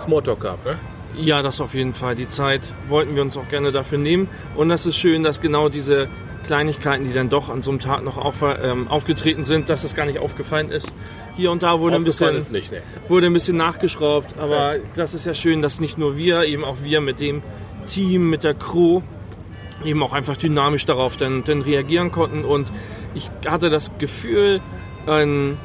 Smalltalk 0.00 0.40
gehabt. 0.40 0.66
Ne? 0.66 0.78
Ja, 1.16 1.42
das 1.42 1.60
auf 1.60 1.74
jeden 1.74 1.92
Fall. 1.92 2.14
Die 2.14 2.28
Zeit 2.28 2.74
wollten 2.86 3.16
wir 3.16 3.22
uns 3.22 3.36
auch 3.36 3.48
gerne 3.48 3.72
dafür 3.72 3.98
nehmen. 3.98 4.28
Und 4.56 4.68
das 4.68 4.86
ist 4.86 4.96
schön, 4.96 5.22
dass 5.22 5.40
genau 5.40 5.68
diese 5.68 6.08
Kleinigkeiten, 6.44 7.04
die 7.04 7.12
dann 7.12 7.28
doch 7.28 7.48
an 7.48 7.62
so 7.62 7.70
einem 7.70 7.80
Tag 7.80 8.04
noch 8.04 8.16
auf, 8.16 8.42
ähm, 8.42 8.88
aufgetreten 8.88 9.44
sind, 9.44 9.68
dass 9.68 9.82
das 9.82 9.94
gar 9.94 10.06
nicht 10.06 10.18
aufgefallen 10.18 10.70
ist. 10.70 10.94
Hier 11.36 11.50
und 11.50 11.62
da 11.62 11.80
wurde 11.80 11.96
ein 11.96 12.04
bisschen, 12.04 12.46
nicht, 12.52 12.72
ne? 12.72 12.82
wurde 13.08 13.26
ein 13.26 13.32
bisschen 13.32 13.56
nachgeschraubt. 13.56 14.38
Aber 14.38 14.76
das 14.94 15.14
ist 15.14 15.26
ja 15.26 15.34
schön, 15.34 15.62
dass 15.62 15.80
nicht 15.80 15.98
nur 15.98 16.16
wir, 16.16 16.44
eben 16.44 16.64
auch 16.64 16.76
wir 16.82 17.00
mit 17.00 17.20
dem 17.20 17.42
Team, 17.86 18.30
mit 18.30 18.44
der 18.44 18.54
Crew, 18.54 19.02
eben 19.84 20.02
auch 20.02 20.12
einfach 20.12 20.36
dynamisch 20.36 20.86
darauf 20.86 21.16
dann, 21.16 21.44
dann 21.44 21.62
reagieren 21.62 22.12
konnten. 22.12 22.44
Und 22.44 22.72
ich 23.14 23.30
hatte 23.46 23.70
das 23.70 23.96
Gefühl, 23.98 24.60
ein 25.06 25.58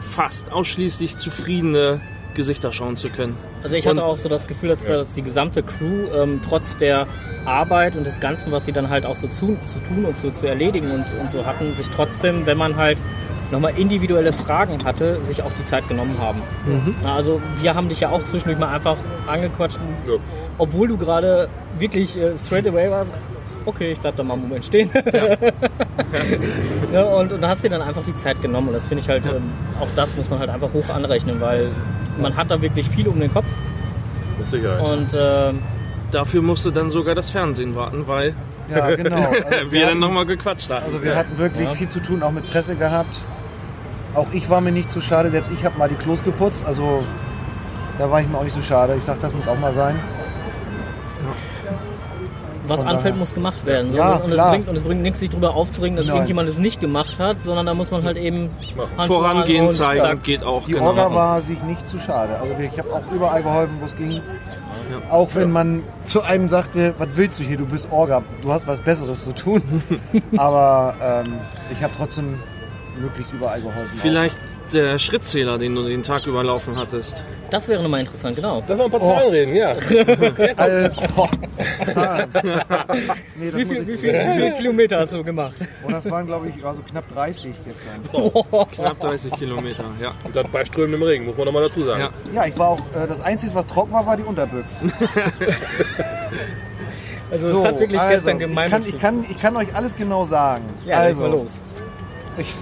fast 0.00 0.52
ausschließlich 0.52 1.18
zufriedene 1.18 2.00
Gesichter 2.38 2.72
schauen 2.72 2.96
zu 2.96 3.10
können. 3.10 3.36
Also 3.62 3.76
ich 3.76 3.86
hatte 3.86 3.96
Und- 4.00 4.06
auch 4.06 4.16
so 4.16 4.30
das 4.30 4.46
Gefühl, 4.46 4.70
dass, 4.70 4.82
dass 4.86 5.12
die 5.12 5.22
gesamte 5.22 5.62
Crew 5.62 6.06
ähm, 6.14 6.40
trotz 6.42 6.76
der 6.78 7.06
Arbeit 7.44 7.96
und 7.96 8.06
des 8.06 8.18
Ganzen, 8.20 8.50
was 8.52 8.64
sie 8.64 8.72
dann 8.72 8.88
halt 8.88 9.04
auch 9.04 9.16
so 9.16 9.26
zu, 9.28 9.56
zu 9.64 9.78
tun 9.80 10.04
und 10.06 10.16
zu, 10.16 10.30
zu 10.32 10.46
erledigen 10.46 10.90
und, 10.90 11.04
und 11.20 11.30
so 11.30 11.44
hatten, 11.44 11.74
sich 11.74 11.88
trotzdem, 11.90 12.46
wenn 12.46 12.56
man 12.56 12.76
halt 12.76 12.98
nochmal 13.50 13.72
individuelle 13.78 14.32
Fragen 14.32 14.78
hatte, 14.84 15.22
sich 15.22 15.42
auch 15.42 15.52
die 15.54 15.64
Zeit 15.64 15.88
genommen 15.88 16.16
haben. 16.20 16.42
Na, 17.02 17.14
also 17.16 17.40
wir 17.62 17.74
haben 17.74 17.88
dich 17.88 18.00
ja 18.00 18.10
auch 18.10 18.22
zwischendurch 18.24 18.58
mal 18.58 18.68
einfach 18.74 18.98
angequatscht, 19.26 19.78
Ja. 20.06 20.14
obwohl 20.58 20.88
du 20.88 20.98
gerade 20.98 21.48
wirklich 21.78 22.16
äh, 22.16 22.36
straight 22.36 22.66
away 22.68 22.90
warst. 22.90 23.10
Okay, 23.64 23.92
ich 23.92 24.00
bleib 24.00 24.16
da 24.16 24.22
mal 24.22 24.34
einen 24.34 24.42
Moment 24.42 24.66
stehen. 24.66 24.90
ja, 26.92 27.02
und, 27.18 27.32
und 27.32 27.40
da 27.40 27.48
hast 27.48 27.64
dir 27.64 27.70
dann 27.70 27.82
einfach 27.82 28.02
die 28.04 28.14
Zeit 28.16 28.40
genommen 28.42 28.68
und 28.68 28.74
das 28.74 28.86
finde 28.86 29.02
ich 29.02 29.08
halt, 29.08 29.24
ähm, 29.26 29.50
auch 29.80 29.88
das 29.96 30.14
muss 30.16 30.28
man 30.28 30.38
halt 30.40 30.50
einfach 30.50 30.72
hoch 30.72 30.88
anrechnen, 30.94 31.40
weil 31.40 31.70
man 32.18 32.36
hat 32.36 32.50
da 32.50 32.60
wirklich 32.60 32.88
viel 32.90 33.08
um 33.08 33.18
den 33.20 33.32
Kopf 33.32 33.46
Mit 34.38 34.50
Sicherheit. 34.50 34.82
und 34.82 35.16
ähm, 35.18 35.60
Dafür 36.10 36.40
musste 36.40 36.72
dann 36.72 36.88
sogar 36.88 37.14
das 37.14 37.28
Fernsehen 37.30 37.74
warten, 37.76 38.06
weil 38.06 38.34
Ja, 38.74 38.94
genau. 38.96 39.16
Also 39.50 39.70
wir 39.72 39.80
dann 39.80 39.90
hatten- 39.90 39.98
nochmal 40.00 40.24
gequatscht 40.24 40.70
hatten. 40.70 40.86
Also 40.86 41.02
wir 41.02 41.14
hatten 41.16 41.36
wirklich 41.36 41.68
viel 41.70 41.88
zu 41.88 42.00
tun, 42.00 42.22
auch 42.22 42.30
mit 42.32 42.46
Presse 42.50 42.76
gehabt. 42.76 43.20
Auch 44.14 44.28
ich 44.32 44.48
war 44.48 44.62
mir 44.62 44.72
nicht 44.72 44.90
zu 44.90 45.02
schade, 45.02 45.28
selbst 45.30 45.52
ich 45.52 45.64
habe 45.66 45.78
mal 45.78 45.88
die 45.88 45.96
Klos 45.96 46.22
geputzt. 46.24 46.64
Also 46.66 47.04
Da 47.98 48.10
war 48.10 48.20
ich 48.22 48.28
mir 48.28 48.38
auch 48.38 48.42
nicht 48.44 48.54
so 48.54 48.62
schade. 48.62 48.94
Ich 48.96 49.04
sag, 49.04 49.20
das 49.20 49.34
muss 49.34 49.46
auch 49.48 49.58
mal 49.58 49.72
sein. 49.74 49.96
Was 52.68 52.80
Von 52.80 52.88
anfällt, 52.88 53.14
daher. 53.14 53.18
muss 53.18 53.34
gemacht 53.34 53.66
werden. 53.66 53.90
So, 53.90 53.96
Ja, 53.98 54.16
und, 54.16 54.30
es 54.30 54.36
bringt, 54.36 54.68
und 54.68 54.76
es 54.76 54.82
bringt 54.82 55.02
nichts, 55.02 55.18
sich 55.20 55.30
darüber 55.30 55.54
aufzuregen, 55.54 55.96
dass 55.96 56.06
Nein. 56.06 56.16
irgendjemand 56.16 56.48
es 56.48 56.58
nicht 56.58 56.80
gemacht 56.80 57.18
hat, 57.18 57.42
sondern 57.42 57.66
da 57.66 57.74
muss 57.74 57.90
man 57.90 58.04
halt 58.04 58.16
eben 58.16 58.50
Handschuhe 58.96 59.06
Vorangehen 59.06 59.70
zeigen 59.70 60.00
zack. 60.00 60.22
geht 60.22 60.44
auch. 60.44 60.64
Die 60.66 60.72
genau. 60.72 60.86
Orga 60.88 61.14
war 61.14 61.40
sich 61.40 61.62
nicht 61.62 61.86
zu 61.88 61.98
schade. 61.98 62.38
Also 62.38 62.54
ich 62.60 62.78
habe 62.78 62.92
auch 62.92 63.10
überall 63.12 63.42
geholfen, 63.42 63.76
wo 63.80 63.86
es 63.86 63.96
ging. 63.96 64.20
Auch 65.08 65.34
wenn 65.34 65.50
man 65.50 65.82
zu 66.04 66.22
einem 66.22 66.48
sagte, 66.48 66.94
was 66.98 67.08
willst 67.12 67.38
du 67.38 67.42
hier, 67.44 67.56
du 67.56 67.66
bist 67.66 67.88
Orga, 67.90 68.22
du 68.42 68.52
hast 68.52 68.66
was 68.66 68.80
Besseres 68.80 69.24
zu 69.24 69.32
tun. 69.34 69.62
Aber 70.36 70.94
ähm, 71.02 71.38
ich 71.72 71.82
habe 71.82 71.92
trotzdem 71.96 72.38
möglichst 73.00 73.32
überall 73.32 73.60
geholfen. 73.60 73.88
Vielleicht 73.96 74.38
der 74.72 74.98
Schrittzähler, 74.98 75.58
den 75.58 75.74
du 75.74 75.82
den 75.82 76.02
Tag 76.02 76.26
überlaufen 76.26 76.76
hattest. 76.76 77.24
Das 77.50 77.66
wäre 77.68 77.82
nochmal 77.82 78.00
interessant, 78.00 78.36
genau. 78.36 78.62
Lass 78.66 78.76
mal 78.78 78.84
ein 78.84 78.90
paar 78.90 79.02
Zahlen 79.02 79.30
reden, 79.30 79.56
ja. 79.56 79.72
Äh, 79.72 80.90
boah, 81.16 81.28
Zahlen. 81.84 82.28
nee, 83.36 83.50
das 83.50 83.60
Wie 83.60 83.64
muss 83.64 83.76
viel, 83.76 83.82
ich, 83.82 83.86
wie, 83.88 83.98
viel, 83.98 84.12
wie 84.12 84.32
viele 84.34 84.54
Kilometer 84.58 85.00
hast 85.00 85.14
du 85.14 85.24
gemacht? 85.24 85.54
Und 85.82 85.92
das 85.92 86.10
waren, 86.10 86.26
glaube 86.26 86.48
ich, 86.48 86.64
also 86.64 86.82
knapp 86.82 87.08
30 87.12 87.54
gestern. 87.64 88.02
Knapp 88.72 89.00
30 89.00 89.32
Kilometer, 89.32 89.84
ja. 90.00 90.12
Und 90.24 90.36
das 90.36 90.46
bei 90.52 90.64
strömendem 90.64 91.02
Regen, 91.02 91.26
muss 91.26 91.36
man 91.36 91.46
nochmal 91.46 91.64
dazu 91.64 91.84
sagen. 91.84 92.00
Ja. 92.00 92.10
Ja, 92.34 92.46
ich 92.46 92.58
war 92.58 92.68
auch, 92.68 92.80
äh, 92.94 93.06
das 93.06 93.22
Einzige, 93.22 93.54
was 93.54 93.66
trocken 93.66 93.92
war, 93.92 94.06
war 94.06 94.16
die 94.16 94.24
Unterbüchse. 94.24 94.86
Also 97.30 97.58
es 97.60 97.64
hat 97.66 97.78
wirklich 97.78 98.00
also, 98.00 98.14
gestern 98.14 98.40
ich 98.40 98.46
gemein. 98.46 98.70
kann, 98.70 98.86
ich, 98.86 98.98
kann, 98.98 99.26
ich 99.28 99.38
kann 99.38 99.56
euch 99.56 99.74
alles 99.74 99.94
genau 99.94 100.24
sagen. 100.24 100.64
ja, 100.86 100.96
also, 100.96 101.20
mal 101.20 101.30
los. 101.30 101.60
Ich, 102.38 102.54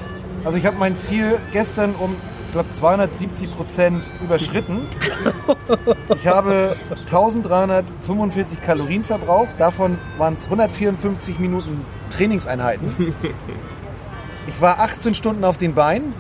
also 0.46 0.56
ich 0.58 0.64
habe 0.64 0.78
mein 0.78 0.94
Ziel 0.94 1.38
gestern 1.52 1.96
um, 1.96 2.14
ich 2.46 2.52
glaube, 2.52 2.70
270 2.70 3.50
Prozent 3.50 4.08
überschritten. 4.22 4.86
Ich 6.14 6.28
habe 6.28 6.76
1345 7.06 8.62
Kalorien 8.62 9.02
verbraucht. 9.02 9.56
Davon 9.58 9.98
waren 10.18 10.34
es 10.34 10.44
154 10.44 11.40
Minuten 11.40 11.84
Trainingseinheiten. 12.10 13.12
Ich 14.46 14.60
war 14.60 14.78
18 14.78 15.14
Stunden 15.14 15.42
auf 15.42 15.56
den 15.56 15.74
Beinen. 15.74 16.14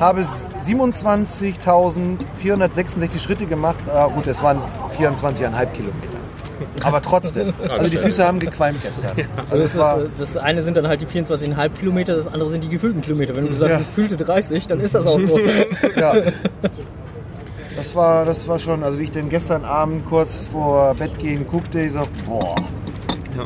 Habe 0.00 0.22
27.466 0.22 3.18
Schritte 3.18 3.44
gemacht. 3.44 3.80
Ah, 3.92 4.06
gut, 4.06 4.26
es 4.26 4.42
waren 4.42 4.62
24,5 4.98 5.66
Kilometer. 5.72 6.15
Aber 6.82 7.00
trotzdem. 7.02 7.52
Also 7.68 7.88
die 7.90 7.96
Füße 7.96 8.24
haben 8.24 8.38
gequalmt 8.38 8.82
gestern. 8.82 9.12
Also 9.50 9.62
Das, 9.62 9.76
war, 9.76 10.00
ist, 10.02 10.20
das 10.20 10.36
eine 10.36 10.62
sind 10.62 10.76
dann 10.76 10.86
halt 10.88 11.00
die 11.00 11.06
24,5 11.06 11.68
Kilometer, 11.70 12.16
das 12.16 12.28
andere 12.28 12.48
sind 12.50 12.64
die 12.64 12.68
gefühlten 12.68 13.02
Kilometer. 13.02 13.34
Wenn 13.36 13.46
du 13.46 13.54
sagst, 13.54 13.72
Ja. 13.72 13.78
gefühlte 13.78 14.16
30, 14.16 14.66
dann 14.66 14.80
ist 14.80 14.94
das 14.94 15.06
auch 15.06 15.20
so. 15.20 15.38
Ja. 15.96 16.14
Das 17.76 17.94
war, 17.94 18.24
das 18.24 18.48
war 18.48 18.58
schon, 18.58 18.82
also 18.82 18.98
wie 18.98 19.04
ich 19.04 19.10
denn 19.10 19.28
gestern 19.28 19.64
Abend 19.64 20.06
kurz 20.06 20.46
vor 20.46 20.94
Bett 20.94 21.18
gehen 21.18 21.46
guckte, 21.46 21.80
ich 21.82 21.92
sag, 21.92 22.08
boah. 22.24 22.56
Ja. 23.36 23.42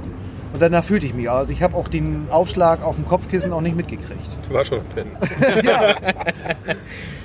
Und 0.52 0.61
danach 0.61 0.85
fühlte 0.85 1.07
ich 1.07 1.14
mich. 1.14 1.31
Also 1.31 1.52
ich 1.52 1.62
habe 1.62 1.76
auch 1.76 1.88
den 1.88 2.26
Aufschlag 2.31 2.85
auf 2.85 2.97
dem 2.97 3.07
Kopfkissen 3.07 3.52
auch 3.52 3.61
nicht 3.61 3.76
mitgekriegt. 3.76 4.21
Du 4.49 4.55
warst 4.55 4.71
schon 4.71 4.81
am 4.81 4.87
Pennen. 4.87 5.11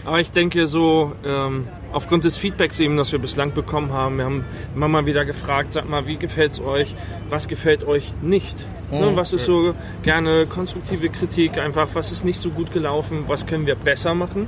Aber 0.06 0.20
ich 0.20 0.32
denke 0.32 0.68
so, 0.68 1.14
ähm, 1.26 1.68
aufgrund 1.96 2.26
des 2.26 2.36
Feedbacks 2.36 2.80
eben, 2.82 2.98
das 2.98 3.14
wir 3.14 3.20
bislang 3.20 3.54
bekommen 3.54 3.94
haben, 3.94 4.18
wir 4.18 4.26
haben 4.26 4.44
immer 4.76 4.90
mal 4.90 5.06
wieder 5.06 5.24
gefragt, 5.24 5.72
sag 5.72 5.88
mal, 5.88 6.08
wie 6.08 6.18
gefällt's 6.18 6.60
euch? 6.60 6.94
Was 7.30 7.48
gefällt 7.48 7.88
euch 7.88 8.12
nicht? 8.22 8.68
Ne, 8.92 9.16
was 9.16 9.32
ist 9.32 9.46
so 9.46 9.74
gerne 10.04 10.46
konstruktive 10.46 11.10
Kritik? 11.10 11.58
Einfach, 11.58 11.88
was 11.94 12.12
ist 12.12 12.26
nicht 12.26 12.40
so 12.40 12.50
gut 12.50 12.72
gelaufen? 12.74 13.24
Was 13.28 13.48
können 13.48 13.66
wir 13.66 13.76
besser 13.76 14.14
machen? 14.14 14.48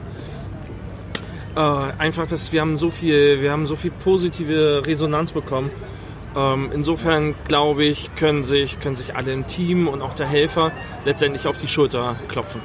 Äh, 1.56 1.60
einfach, 1.60 2.28
dass 2.28 2.52
wir 2.52 2.60
haben 2.60 2.76
so 2.76 2.92
viel, 2.92 3.42
wir 3.42 3.52
haben 3.52 3.66
so 3.66 3.78
viel 3.78 3.92
positive 3.92 4.84
Resonanz 4.86 5.32
bekommen. 5.32 5.72
Ähm, 6.36 6.70
insofern 6.74 7.34
glaube 7.48 7.86
ich, 7.86 8.14
können 8.16 8.44
sich, 8.44 8.80
können 8.82 8.96
sich 8.96 9.16
alle 9.16 9.32
im 9.32 9.48
Team 9.48 9.88
und 9.88 10.02
auch 10.02 10.14
der 10.14 10.28
Helfer 10.28 10.74
letztendlich 11.06 11.48
auf 11.48 11.58
die 11.58 11.70
Schulter 11.70 12.18
klopfen. 12.28 12.62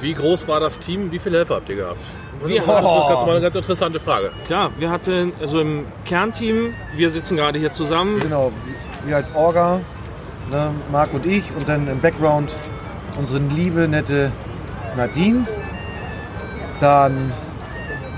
Wie 0.00 0.14
groß 0.14 0.48
war 0.48 0.60
das 0.60 0.78
Team? 0.78 1.12
Wie 1.12 1.18
viele 1.18 1.38
Helfer 1.38 1.56
habt 1.56 1.68
ihr 1.68 1.76
gehabt? 1.76 1.98
Wir 2.42 2.56
das 2.62 2.66
ist 2.66 2.82
ganz 2.82 3.26
mal 3.26 3.30
eine 3.30 3.40
ganz 3.42 3.56
interessante 3.56 4.00
Frage. 4.00 4.32
Klar, 4.46 4.70
wir 4.78 4.90
hatten, 4.90 5.32
also 5.40 5.60
im 5.60 5.84
Kernteam, 6.06 6.74
wir 6.96 7.10
sitzen 7.10 7.36
gerade 7.36 7.58
hier 7.58 7.72
zusammen. 7.72 8.18
Genau, 8.20 8.50
wir 9.04 9.16
als 9.16 9.34
Orga, 9.34 9.82
ne, 10.50 10.70
Marc 10.90 11.12
und 11.12 11.26
ich 11.26 11.44
und 11.54 11.68
dann 11.68 11.86
im 11.86 12.00
Background 12.00 12.54
unsere 13.18 13.40
liebe, 13.40 13.88
nette 13.88 14.32
Nadine. 14.96 15.46
Dann 16.80 17.32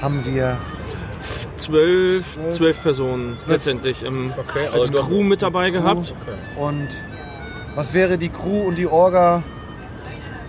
haben 0.00 0.24
wir 0.24 0.56
Zwölf, 1.56 2.38
zwölf 2.50 2.82
Personen 2.82 3.36
letztendlich 3.46 4.02
im, 4.02 4.32
Okay, 4.36 4.66
als 4.66 4.90
also 4.90 5.06
Crew 5.06 5.22
mit 5.22 5.42
dabei 5.42 5.70
gehabt. 5.70 6.12
und 6.58 6.88
was 7.76 7.94
wäre 7.94 8.18
die 8.18 8.30
Crew 8.30 8.62
und 8.62 8.78
die 8.78 8.88
Orga 8.88 9.44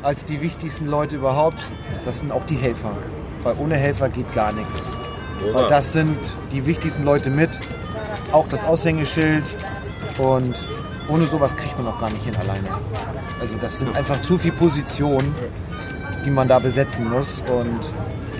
als 0.03 0.25
die 0.25 0.41
wichtigsten 0.41 0.85
Leute 0.85 1.15
überhaupt? 1.15 1.65
Das 2.05 2.19
sind 2.19 2.31
auch 2.31 2.45
die 2.45 2.55
Helfer. 2.55 2.91
Weil 3.43 3.55
ohne 3.57 3.75
Helfer 3.75 4.09
geht 4.09 4.31
gar 4.33 4.51
nichts. 4.51 4.95
Weil 5.41 5.55
Oder? 5.55 5.69
das 5.69 5.93
sind 5.93 6.19
die 6.51 6.65
wichtigsten 6.65 7.03
Leute 7.03 7.29
mit. 7.29 7.49
Auch 8.31 8.47
das 8.49 8.63
Aushängeschild. 8.65 9.43
Und 10.17 10.67
ohne 11.07 11.27
sowas 11.27 11.55
kriegt 11.55 11.77
man 11.77 11.87
auch 11.87 11.99
gar 11.99 12.09
nicht 12.11 12.23
hin 12.23 12.35
alleine. 12.35 12.69
Also 13.39 13.55
das 13.57 13.79
sind 13.79 13.95
einfach 13.95 14.21
zu 14.21 14.37
viele 14.37 14.55
Positionen, 14.55 15.33
die 16.25 16.29
man 16.29 16.47
da 16.47 16.59
besetzen 16.59 17.09
muss. 17.09 17.41
Und 17.47 17.79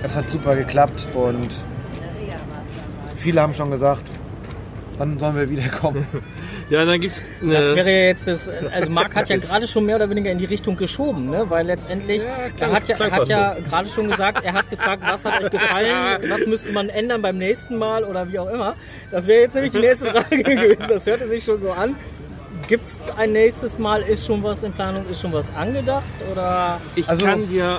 es 0.02 0.16
hat 0.16 0.30
super 0.30 0.54
geklappt. 0.56 1.08
Und 1.14 1.48
viele 3.16 3.40
haben 3.40 3.54
schon 3.54 3.70
gesagt, 3.70 4.04
wann 4.98 5.18
sollen 5.18 5.36
wir 5.36 5.50
wiederkommen? 5.50 6.06
Ja, 6.74 6.84
dann 6.84 7.00
gibt's 7.00 7.22
Das 7.40 7.64
eine, 7.66 7.76
wäre 7.76 7.90
ja 7.90 8.04
jetzt 8.06 8.26
das, 8.26 8.48
also 8.48 8.90
Marc 8.90 9.14
hat 9.14 9.28
ja 9.28 9.36
gerade 9.38 9.68
schon 9.68 9.84
mehr 9.86 9.96
oder 9.96 10.10
weniger 10.10 10.30
in 10.30 10.38
die 10.38 10.44
Richtung 10.44 10.76
geschoben, 10.76 11.30
ne? 11.30 11.44
weil 11.48 11.66
letztendlich, 11.66 12.22
klang- 12.56 12.70
er 12.70 12.76
hat 12.76 12.88
ja, 12.88 12.96
er 12.98 13.10
hat 13.10 13.28
ja 13.28 13.56
gerade 13.68 13.88
schon 13.88 14.08
gesagt, 14.10 14.44
er 14.44 14.52
hat 14.54 14.68
gefragt, 14.70 15.02
was 15.06 15.24
hat 15.24 15.42
euch 15.42 15.50
gefallen, 15.50 16.22
was 16.28 16.46
müsste 16.46 16.72
man 16.72 16.88
ändern 16.88 17.22
beim 17.22 17.38
nächsten 17.38 17.76
Mal 17.78 18.04
oder 18.04 18.30
wie 18.32 18.38
auch 18.38 18.48
immer. 18.50 18.74
Das 19.10 19.26
wäre 19.26 19.42
jetzt 19.42 19.54
nämlich 19.54 19.72
die 19.72 19.78
nächste 19.80 20.06
Frage 20.10 20.42
gewesen, 20.42 20.84
das 20.88 21.06
hörte 21.06 21.28
sich 21.28 21.44
schon 21.44 21.58
so 21.58 21.72
an. 21.72 21.96
Gibt 22.66 22.84
es 22.86 22.96
ein 23.16 23.32
nächstes 23.32 23.78
Mal, 23.78 24.00
ist 24.02 24.26
schon 24.26 24.42
was 24.42 24.62
in 24.62 24.72
Planung, 24.72 25.04
ist 25.10 25.20
schon 25.20 25.32
was 25.32 25.46
angedacht 25.54 26.04
oder 26.32 26.80
ich 26.94 27.06
Also- 27.08 27.26
kann 27.26 27.46
dir, 27.46 27.78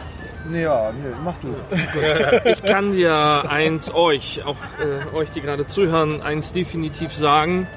nee, 0.50 0.62
ja, 0.62 0.92
nee, 0.92 1.10
mach 1.24 1.34
du. 1.42 1.56
ich 2.52 2.64
kann 2.64 2.92
dir 2.94 3.46
eins 3.50 3.92
euch, 3.94 4.44
auch 4.46 4.58
äh, 4.80 5.16
euch, 5.18 5.32
die 5.32 5.42
gerade 5.42 5.66
zuhören, 5.66 6.22
eins 6.22 6.54
definitiv 6.54 7.16
sagen. 7.16 7.68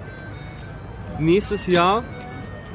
Nächstes 1.19 1.67
Jahr, 1.67 2.05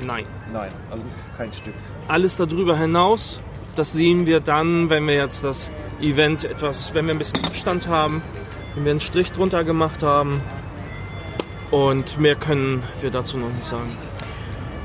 nein. 0.05 0.25
Nein, 0.51 0.69
also 0.91 1.03
kein 1.37 1.51
Stück. 1.53 1.73
Alles 2.07 2.35
darüber 2.37 2.77
hinaus, 2.77 3.41
das 3.75 3.93
sehen 3.93 4.25
wir 4.25 4.39
dann, 4.39 4.89
wenn 4.89 5.07
wir 5.07 5.15
jetzt 5.15 5.43
das 5.43 5.71
Event 6.01 6.43
etwas, 6.43 6.93
wenn 6.93 7.05
wir 7.07 7.13
ein 7.15 7.19
bisschen 7.19 7.43
Abstand 7.45 7.87
haben, 7.87 8.21
wenn 8.75 8.83
wir 8.85 8.91
einen 8.91 8.99
Strich 8.99 9.31
drunter 9.31 9.63
gemacht 9.63 10.03
haben. 10.03 10.41
Und 11.71 12.19
mehr 12.19 12.35
können 12.35 12.83
wir 13.01 13.09
dazu 13.09 13.37
noch 13.37 13.49
nicht 13.49 13.65
sagen. 13.65 13.97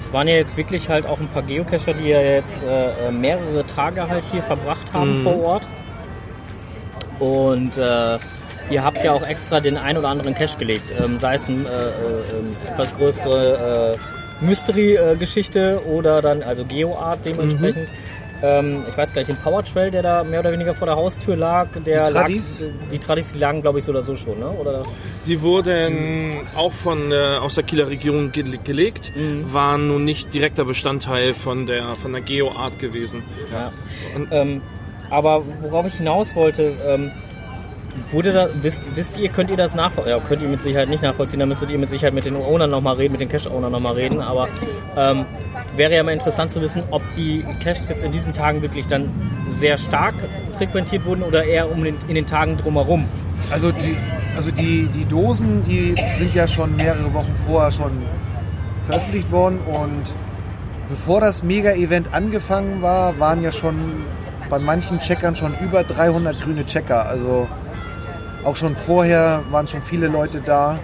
es 0.00 0.10
waren 0.12 0.26
ja 0.26 0.36
jetzt 0.36 0.56
wirklich 0.56 0.88
halt 0.88 1.04
auch 1.04 1.18
ein 1.20 1.28
paar 1.28 1.42
Geocacher, 1.42 1.92
die 1.92 2.04
ja 2.08 2.20
jetzt 2.20 2.64
äh, 2.64 3.10
mehrere 3.10 3.62
Tage 3.66 4.08
halt 4.08 4.24
hier 4.32 4.42
verbracht 4.42 4.90
haben 4.94 5.18
Mhm. 5.18 5.22
vor 5.24 5.36
Ort. 5.42 5.68
Und 7.18 7.76
äh, 7.76 8.18
ihr 8.70 8.84
habt 8.84 9.02
ja 9.02 9.12
auch 9.12 9.26
extra 9.26 9.60
den 9.60 9.76
ein 9.76 9.96
oder 9.96 10.08
anderen 10.08 10.34
Cache 10.34 10.58
gelegt, 10.58 10.92
ähm, 10.98 11.18
sei 11.18 11.34
es 11.36 11.48
eine 11.48 11.62
äh, 11.64 11.68
äh, 11.68 12.38
ähm, 12.38 12.56
etwas 12.70 12.94
größere 12.96 13.96
äh, 13.96 14.44
Mystery-Geschichte 14.44 15.80
oder 15.86 16.22
dann 16.22 16.42
also 16.42 16.64
Geoart 16.64 17.24
dementsprechend. 17.24 17.88
Ähm, 18.40 18.84
ich 18.88 18.96
weiß 18.96 19.12
gar 19.12 19.20
nicht, 19.22 19.30
den 19.30 19.36
Power 19.38 19.64
Trail, 19.64 19.90
der 19.90 20.00
da 20.02 20.22
mehr 20.22 20.38
oder 20.38 20.52
weniger 20.52 20.72
vor 20.72 20.86
der 20.86 20.94
Haustür 20.94 21.34
lag, 21.34 21.70
der 21.84 22.04
Die 22.04 22.12
lag, 22.12 22.20
Tradis? 22.22 22.64
die 22.92 22.98
Tradis, 23.00 23.32
die 23.32 23.38
lagen 23.38 23.62
glaube 23.62 23.80
ich 23.80 23.84
so 23.84 23.90
oder 23.90 24.02
so 24.02 24.14
schon, 24.14 24.38
ne? 24.38 24.48
Oder? 24.50 24.84
Sie 25.24 25.42
wurden 25.42 26.46
auch 26.54 26.72
von 26.72 27.10
äh, 27.10 27.16
aus 27.40 27.56
der 27.56 27.64
Kieler 27.64 27.88
Region 27.88 28.30
ge 28.30 28.44
gelegt, 28.62 29.12
waren 29.42 29.88
nun 29.88 30.04
nicht 30.04 30.32
direkter 30.34 30.64
Bestandteil 30.64 31.34
von 31.34 31.66
der 31.66 31.96
von 31.96 32.12
der 32.12 32.20
Geoart 32.20 32.78
gewesen. 32.78 33.24
Ja. 33.52 33.72
Und- 34.14 34.28
ähm, 34.30 34.62
aber 35.10 35.42
worauf 35.62 35.86
ich 35.86 35.94
hinaus 35.94 36.36
wollte, 36.36 36.74
ähm, 36.86 37.10
wurde 38.10 38.32
da, 38.32 38.48
wisst, 38.62 38.88
wisst 38.94 39.18
ihr, 39.18 39.28
könnt 39.28 39.50
ihr 39.50 39.56
das 39.56 39.74
nachvollziehen? 39.74 40.16
Ja, 40.16 40.22
könnt 40.26 40.42
ihr 40.42 40.48
mit 40.48 40.62
Sicherheit 40.62 40.88
nicht 40.88 41.02
nachvollziehen, 41.02 41.40
da 41.40 41.46
müsstet 41.46 41.70
ihr 41.70 41.78
mit 41.78 41.90
Sicherheit 41.90 42.14
mit 42.14 42.24
den 42.24 42.36
Ownern 42.36 42.70
nochmal 42.70 42.96
reden, 42.96 43.12
mit 43.12 43.20
den 43.20 43.28
Cache-Ownern 43.28 43.72
nochmal 43.72 43.94
reden, 43.94 44.20
aber 44.20 44.48
ähm, 44.96 45.26
wäre 45.76 45.94
ja 45.94 46.02
mal 46.02 46.12
interessant 46.12 46.50
zu 46.50 46.60
wissen, 46.60 46.82
ob 46.90 47.02
die 47.14 47.44
Caches 47.62 47.88
jetzt 47.88 48.02
in 48.02 48.12
diesen 48.12 48.32
Tagen 48.32 48.62
wirklich 48.62 48.86
dann 48.86 49.10
sehr 49.48 49.78
stark 49.78 50.14
frequentiert 50.56 51.04
wurden 51.04 51.22
oder 51.22 51.44
eher 51.44 51.70
um 51.70 51.84
den, 51.84 51.96
in 52.08 52.14
den 52.14 52.26
Tagen 52.26 52.56
drumherum. 52.56 53.06
Also 53.50 53.72
die, 53.72 53.96
also 54.36 54.50
die, 54.50 54.88
die 54.88 55.04
Dosen, 55.04 55.62
die 55.62 55.94
sind 56.16 56.34
ja 56.34 56.48
schon 56.48 56.76
mehrere 56.76 57.12
Wochen 57.14 57.34
vorher 57.46 57.70
schon 57.70 58.02
veröffentlicht 58.84 59.30
worden 59.30 59.58
und 59.60 60.12
bevor 60.88 61.20
das 61.20 61.42
Mega-Event 61.42 62.14
angefangen 62.14 62.82
war, 62.82 63.18
waren 63.18 63.42
ja 63.42 63.52
schon 63.52 63.76
bei 64.48 64.58
manchen 64.58 64.98
Checkern 64.98 65.36
schon 65.36 65.54
über 65.60 65.84
300 65.84 66.40
grüne 66.40 66.64
Checker. 66.64 67.06
Also 67.06 67.48
Auch 68.44 68.56
schon 68.56 68.76
vorher 68.76 69.42
waren 69.50 69.66
schon 69.66 69.82
viele 69.82 70.08
Leute 70.08 70.40
da. 70.44 70.78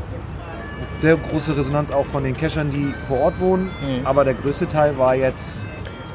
Sehr 0.99 1.17
große 1.17 1.57
Resonanz 1.57 1.91
auch 1.93 2.07
von 2.07 2.25
den 2.25 2.37
Cachern, 2.37 2.71
die 2.71 2.93
vor 3.07 3.21
Ort 3.21 3.41
wohnen. 3.41 3.65
Mhm. 3.81 4.07
Aber 4.07 4.25
der 4.25 4.35
größte 4.35 4.67
Teil 4.69 4.97
war 4.99 5.15
jetzt, 5.15 5.65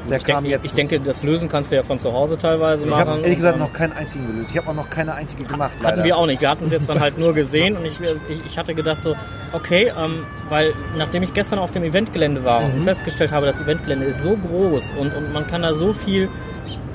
der 0.08 0.18
Ich, 0.18 0.24
kam 0.24 0.44
denke, 0.44 0.48
jetzt. 0.50 0.64
ich 0.66 0.72
denke, 0.74 1.00
das 1.00 1.22
Lösen 1.22 1.48
kannst 1.48 1.70
du 1.70 1.76
ja 1.76 1.82
von 1.82 1.98
zu 1.98 2.12
Hause 2.12 2.38
teilweise 2.38 2.84
ich 2.84 2.90
machen. 2.90 3.08
habe 3.08 3.20
ehrlich 3.20 3.36
gesagt 3.36 3.58
noch 3.58 3.72
keinen 3.72 3.92
einzigen 3.92 4.26
gelöst. 4.26 4.50
Ich 4.50 4.56
habe 4.56 4.68
auch 4.70 4.74
noch 4.74 4.88
keine 4.88 5.14
einzige 5.14 5.44
gemacht. 5.44 5.72
Leider. 5.80 5.92
Hatten 5.96 6.04
wir 6.04 6.16
auch 6.16 6.26
nicht. 6.26 6.40
Wir 6.40 6.48
hatten 6.50 6.64
es 6.64 6.72
jetzt 6.72 6.88
dann 6.88 7.00
halt 7.00 7.18
nur 7.18 7.34
gesehen 7.34 7.76
und 7.76 7.84
ich, 7.84 7.98
ich, 8.28 8.44
ich 8.46 8.58
hatte 8.58 8.74
gedacht 8.74 9.02
so, 9.02 9.14
okay, 9.52 9.92
ähm, 9.96 10.24
weil 10.48 10.72
nachdem 10.96 11.22
ich 11.22 11.34
gestern 11.34 11.58
auf 11.58 11.70
dem 11.72 11.84
Eventgelände 11.84 12.44
war 12.44 12.60
Mhm. 12.62 12.74
und 12.74 12.82
festgestellt 12.84 13.32
habe, 13.32 13.46
das 13.46 13.60
Eventgelände 13.60 14.06
ist 14.06 14.20
so 14.20 14.36
groß 14.36 14.92
und, 14.98 15.14
und 15.14 15.32
man 15.32 15.46
kann 15.46 15.62
da 15.62 15.74
so 15.74 15.92
viel 15.92 16.28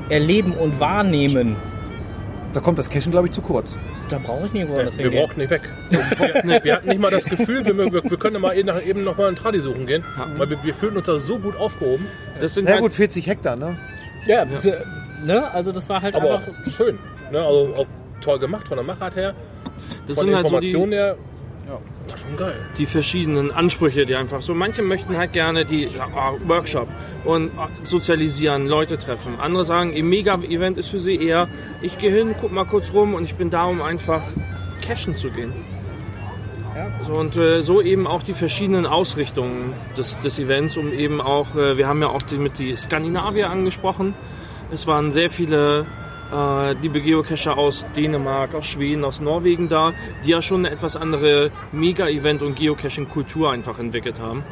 erleben 0.10 0.54
und 0.54 0.80
wahrnehmen, 0.80 1.56
Da 2.54 2.60
kommt 2.62 2.78
das 2.80 2.90
Cashen, 2.90 3.12
glaube 3.12 3.28
ich, 3.28 3.34
zu 3.34 3.42
kurz. 3.42 3.78
Da 4.10 4.20
brauche 4.20 4.46
ich 4.48 4.54
nirgendwo 4.54 4.80
anders 4.80 4.98
Wir 4.98 5.06
hingehen. 5.06 5.22
brauchten 5.24 5.40
nicht 5.40 5.50
weg. 5.50 5.62
Wir, 5.90 6.64
wir 6.64 6.76
hatten 6.76 6.90
nicht 6.90 7.00
mal 7.00 7.12
das 7.12 7.26
Gefühl, 7.26 7.66
wir, 7.66 7.78
wir, 7.78 7.92
wir 8.04 8.18
können 8.18 8.42
mal 8.42 8.58
eben, 8.58 8.70
eben 8.86 9.04
noch 9.04 9.18
mal 9.18 9.28
einen 9.28 9.36
Tradi 9.36 9.60
suchen 9.60 9.86
gehen. 9.86 10.04
Weil 10.38 10.50
wir, 10.50 10.64
wir 10.64 10.74
fühlten 10.74 10.98
uns 10.98 11.08
da 11.08 11.18
so 11.20 11.38
gut 11.40 11.56
aufgehoben. 11.58 12.06
Das 12.40 12.54
sind 12.54 12.66
Na 12.66 12.72
halt, 12.72 12.82
gut, 12.82 12.94
40 12.94 13.26
Hektar, 13.28 13.56
ne? 13.56 13.78
Ja, 14.28 14.46
das, 14.46 14.66
äh, 14.66 14.78
ne? 15.24 15.50
Also 15.52 15.72
das 15.72 15.88
war 15.90 16.02
halt 16.02 16.16
Aber 16.16 16.36
einfach. 16.36 16.48
auch 16.50 16.70
schön. 16.70 16.98
Ne? 17.32 17.40
Also 17.40 17.74
auch 17.76 17.88
toll 18.22 18.40
gemacht 18.40 18.68
von 18.68 18.78
der 18.78 18.86
Machart 18.86 19.16
her. 19.16 19.34
das 20.08 20.16
Von 20.18 20.26
sind 20.26 20.32
der 20.34 20.38
halt 20.38 20.48
so 20.48 20.60
die, 20.60 20.68
Information 20.70 20.92
her. 20.92 21.18
Ja. 21.68 21.80
War 22.08 22.18
schon 22.18 22.38
geil. 22.38 22.56
die 22.78 22.86
verschiedenen 22.86 23.52
Ansprüche, 23.52 24.06
die 24.06 24.16
einfach 24.16 24.42
so. 24.42 24.54
Manche 24.54 24.84
möchten 24.84 25.18
halt 25.18 25.34
gerne 25.34 25.66
die 25.66 25.86
ja, 25.86 26.08
ah, 26.16 26.34
Workshop 26.46 26.88
und 27.24 27.52
ah, 27.58 27.70
sozialisieren, 27.84 28.68
Leute 28.68 29.00
treffen. 29.00 29.40
Andere 29.40 29.66
sagen, 29.66 29.94
ein 29.96 30.08
Mega-Event 30.08 30.78
ist 30.78 30.90
für 30.90 31.00
sie 31.00 31.16
eher, 31.16 31.48
ich 31.82 31.98
gehe 31.98 32.12
hin, 32.12 32.36
guck 32.40 32.52
mal 32.52 32.66
kurz 32.66 32.94
rum 32.94 33.16
und 33.16 33.24
ich 33.24 33.36
bin 33.36 33.50
da, 33.50 33.66
um 33.66 33.82
einfach 33.82 34.22
cashen 34.82 35.16
zu 35.16 35.32
gehen. 35.32 35.54
Ja. 36.76 36.92
So, 37.04 37.14
und 37.14 37.36
äh, 37.38 37.64
so 37.64 37.82
eben 37.82 38.06
auch 38.06 38.22
die 38.22 38.34
verschiedenen 38.34 38.86
Ausrichtungen 38.86 39.74
des, 39.98 40.20
des 40.20 40.38
Events, 40.38 40.78
um 40.78 40.94
eben 40.94 41.22
auch, 41.22 41.56
äh, 41.56 41.78
wir 41.78 41.88
haben 41.88 42.02
ja 42.02 42.10
auch 42.10 42.22
die, 42.22 42.38
mit 42.38 42.60
die 42.60 42.76
Skandinavier 42.76 43.50
angesprochen. 43.50 44.14
Es 44.72 44.86
waren 44.86 45.12
sehr 45.12 45.30
viele 45.30 45.82
äh, 45.82 46.05
liebe 46.82 47.01
Geocacher 47.01 47.58
aus 47.58 47.86
Dänemark, 47.96 48.55
aus 48.55 48.65
Schweden, 48.65 49.03
aus 49.05 49.20
Norwegen 49.20 49.70
da, 49.70 49.94
die 50.24 50.32
ja 50.32 50.41
schon 50.41 50.65
eine 50.65 50.74
etwas 50.74 50.98
andere 50.98 51.51
Mega-Event- 51.72 52.41
und 52.41 52.55
Geocaching-Kultur 52.55 53.51
einfach 53.51 53.79
entwickelt 53.79 54.20
haben. 54.20 54.44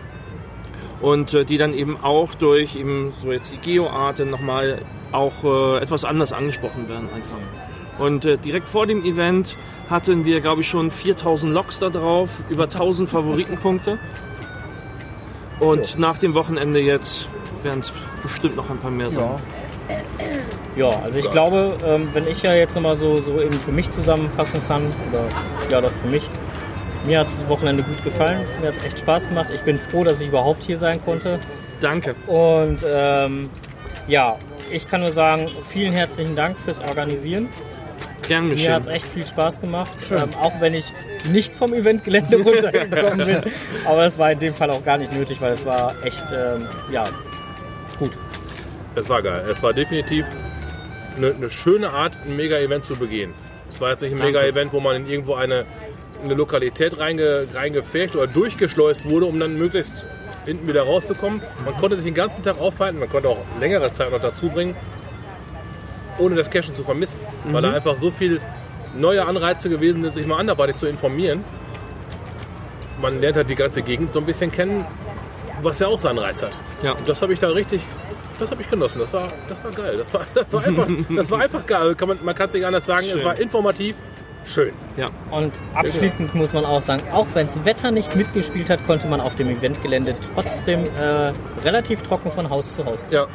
Und 1.02 1.34
äh, 1.34 1.44
die 1.44 1.58
dann 1.58 1.74
eben 1.74 1.98
auch 2.02 2.34
durch 2.36 2.76
eben 2.76 3.12
so 3.22 3.32
jetzt 3.32 3.52
die 3.52 3.58
Geoarte 3.58 4.26
nochmal 4.26 4.84
auch 5.12 5.44
äh, 5.44 5.82
etwas 5.82 6.06
anders 6.06 6.32
angesprochen 6.32 6.88
werden 6.88 7.10
einfach. 7.14 7.38
Und 8.00 8.26
äh, 8.26 8.38
direkt 8.38 8.70
vor 8.70 8.88
dem 8.88 9.04
Event 9.04 9.58
hatten 9.90 10.26
wir, 10.26 10.42
glaube 10.42 10.62
ich, 10.62 10.68
schon 10.68 10.92
4000 10.92 11.54
Loks 11.54 11.80
da 11.80 11.90
drauf, 11.90 12.44
über 12.50 12.64
1000 12.64 13.10
Favoritenpunkte. 13.10 14.00
Und 15.60 16.00
nach 16.00 16.18
dem 16.18 16.34
Wochenende 16.34 16.80
jetzt 16.80 17.28
werden 17.62 17.80
es 17.80 17.94
bestimmt 18.22 18.56
noch 18.56 18.70
ein 18.70 18.78
paar 18.78 18.92
mehr 18.92 19.10
sein. 19.10 19.24
Ja. 19.24 19.40
Ja, 20.76 20.88
also 21.04 21.20
ich 21.20 21.30
glaube, 21.32 21.78
ähm, 21.86 22.10
wenn 22.14 22.28
ich 22.28 22.42
ja 22.42 22.54
jetzt 22.54 22.76
nochmal 22.76 22.96
so, 22.96 23.18
so 23.18 23.40
eben 23.42 23.54
für 23.60 23.72
mich 23.72 23.92
zusammenfassen 23.92 24.62
kann, 24.68 24.88
oder 25.12 25.28
ja 25.70 25.82
doch 25.82 25.92
für 26.02 26.08
mich, 26.08 26.28
mir 27.06 27.20
hat 27.20 27.28
das 27.28 27.48
Wochenende 27.48 27.84
gut 27.84 28.04
gefallen, 28.04 28.46
mir 28.62 28.70
hat 28.70 28.78
es 28.78 28.84
echt 28.84 29.00
Spaß 29.00 29.30
gemacht. 29.30 29.52
Ich 29.54 29.62
bin 29.62 29.78
froh, 29.78 30.04
dass 30.04 30.20
ich 30.20 30.28
überhaupt 30.30 30.64
hier 30.64 30.78
sein 30.78 31.04
konnte. 31.04 31.40
Danke. 31.80 32.16
Und 32.28 32.80
ähm, 32.88 33.50
ja, 34.08 34.38
ich 34.72 34.88
kann 34.88 35.02
nur 35.02 35.12
sagen, 35.14 35.52
vielen 35.70 35.94
herzlichen 35.94 36.36
Dank 36.36 36.58
fürs 36.60 36.80
Organisieren. 36.82 37.50
Gern 38.28 38.48
Mir 38.48 38.52
hat 38.74 38.82
es 38.82 38.88
geschehen. 38.88 38.90
echt 38.90 39.06
viel 39.14 39.28
Spaß 39.28 39.60
gemacht, 39.60 39.92
ähm, 40.12 40.30
auch 40.42 40.54
wenn 40.62 40.74
ich 40.74 40.94
nicht 41.30 41.54
vom 41.56 41.74
Eventgelände 41.74 42.38
runtergekommen 42.42 43.26
bin. 43.28 43.42
Aber 43.86 44.04
das 44.04 44.18
war 44.18 44.32
in 44.32 44.40
dem 44.40 44.54
Fall 44.54 44.72
auch 44.72 44.84
gar 44.84 44.98
nicht 44.98 45.12
nötig, 45.14 45.42
weil 45.42 45.54
es 45.54 45.66
war 45.66 45.94
echt, 46.04 46.24
ähm, 46.34 46.66
ja, 46.90 47.04
gut. 48.00 48.12
Es 48.96 49.10
war 49.10 49.22
geil. 49.22 49.44
Es 49.52 49.62
war 49.62 49.74
definitiv 49.74 50.26
eine, 51.16 51.34
eine 51.34 51.50
schöne 51.50 51.90
Art, 51.90 52.20
ein 52.26 52.36
Mega-Event 52.36 52.86
zu 52.86 52.96
begehen. 52.96 53.34
Es 53.70 53.82
war 53.82 53.92
jetzt 53.92 54.02
nicht 54.02 54.14
ein. 54.14 54.20
Mega-Event, 54.20 54.74
wo 54.74 54.80
man 54.80 54.96
in 54.96 55.08
irgendwo 55.08 55.36
eine, 55.36 55.66
eine 56.24 56.34
Lokalität 56.36 57.00
reinge, 57.00 57.48
reingefecht 57.54 58.16
oder 58.16 58.28
durchgeschleust 58.28 59.10
wurde, 59.10 59.26
um 59.26 59.40
dann 59.40 59.58
möglichst 59.58 60.04
hinten 60.46 60.68
wieder 60.68 60.84
rauszukommen. 60.84 61.42
Man 61.66 61.76
konnte 61.78 61.96
sich 61.96 62.06
den 62.06 62.14
ganzen 62.14 62.44
Tag 62.44 62.60
aufhalten, 62.60 63.00
man 63.00 63.10
konnte 63.10 63.30
auch 63.30 63.40
längere 63.60 63.92
Zeit 63.94 64.12
noch 64.12 64.22
dazu 64.22 64.50
bringen, 64.50 64.76
ohne 66.18 66.36
das 66.36 66.50
Cashen 66.50 66.76
zu 66.76 66.84
vermissen. 66.84 67.20
Weil 67.46 67.62
da 67.62 67.74
einfach 67.74 67.98
so 67.98 68.12
viel 68.12 68.42
neue 68.96 69.26
Anreize 69.26 69.70
gewesen 69.70 70.04
sind, 70.04 70.14
sich 70.14 70.28
mal 70.28 70.38
anderweitig 70.38 70.78
zu 70.78 70.86
informieren. 70.86 71.44
Man 73.02 73.20
lernt 73.22 73.38
halt 73.38 73.50
die 73.50 73.56
ganze 73.56 73.82
Gegend 73.82 74.14
so 74.14 74.20
ein 74.20 74.26
bisschen 74.26 74.52
kennen, 74.52 74.86
was 75.62 75.80
ja 75.80 75.88
auch 75.88 76.00
seinen 76.00 76.20
Reiz 76.20 76.42
hat. 76.42 76.60
Ja. 76.84 76.92
Und 76.92 77.08
das 77.08 77.22
habe 77.22 77.34
ich 77.34 77.40
da 77.40 77.50
richtig, 77.50 77.82
das 78.40 78.52
habe 78.52 78.62
ich 78.62 78.70
genossen. 78.70 79.00
Das 79.00 79.14
war, 79.14 79.28
das 79.48 79.64
war 79.64 79.72
geil. 79.72 79.98
Das 79.98 80.14
war, 80.14 80.22
das 80.34 80.52
war 80.52 80.64
einfach, 80.64 80.88
das 81.16 81.32
war 81.32 81.40
einfach 81.40 81.66
geil. 81.66 81.96
Kann 81.96 82.08
man, 82.08 82.20
man 82.24 82.36
kann 82.36 82.48
es 82.50 82.54
nicht 82.54 82.66
anders 82.66 82.86
sagen. 82.86 83.06
Schön. 83.06 83.20
Es 83.20 83.26
war 83.26 83.40
informativ, 83.40 83.96
schön. 84.46 84.74
Ja. 84.98 85.10
Und 85.32 85.54
abschließend 85.74 86.34
muss 86.36 86.54
man 86.54 86.66
auch 86.66 86.82
sagen, 86.82 87.04
auch 87.12 87.28
wenn 87.34 87.48
das 87.48 87.64
Wetter 87.66 87.92
nicht 87.92 88.16
mitgespielt 88.16 88.70
hat, 88.70 88.86
konnte 88.86 89.08
man 89.08 89.22
auf 89.22 89.36
dem 89.36 89.50
Eventgelände 89.50 90.16
trotzdem 90.34 90.84
äh, 91.00 91.34
relativ 91.64 92.02
trocken 92.04 92.32
von 92.32 92.50
Haus 92.50 92.76
zu 92.76 92.86
Haus 92.86 93.02
gehen. 93.02 93.14
Ja, 93.14 93.28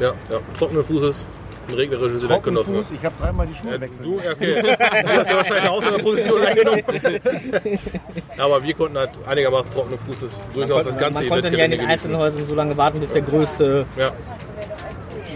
ja, 0.00 0.14
ja. 0.30 0.40
Trockenen 0.58 0.84
Fußes, 0.84 1.26
ein 1.68 1.74
regnerisches 1.74 2.24
Event 2.24 2.42
genossen. 2.44 2.74
Trockenfuß, 2.74 2.98
ich 2.98 3.04
habe 3.04 3.14
dreimal 3.20 3.46
die 3.46 3.54
Schuhe 3.54 3.72
Ja, 3.72 3.78
du, 3.78 4.18
ja, 4.24 4.32
okay. 4.32 4.62
Du 4.62 5.08
hast 5.08 5.30
ja 5.30 5.36
wahrscheinlich 5.36 5.62
eine 5.62 5.70
Ausnahmeposition 5.70 6.42
eingenommen. 6.42 6.82
Aber 8.38 8.62
wir 8.62 8.74
konnten 8.74 8.98
halt 8.98 9.10
einigermaßen 9.26 9.70
trockenen 9.72 9.98
Fußes 9.98 10.42
durchaus 10.54 10.84
das 10.84 10.94
man, 10.94 11.00
ganze 11.00 11.20
man 11.20 11.28
konnte 11.28 11.48
ja 11.48 11.52
in 11.64 11.70
den 11.70 11.80
genießen. 11.80 11.90
einzelnen 11.90 12.16
Häusern 12.18 12.44
so 12.44 12.54
lange 12.54 12.76
warten, 12.76 13.00
bis 13.00 13.12
der 13.12 13.22
größte 13.22 13.86
Ja, 13.96 14.12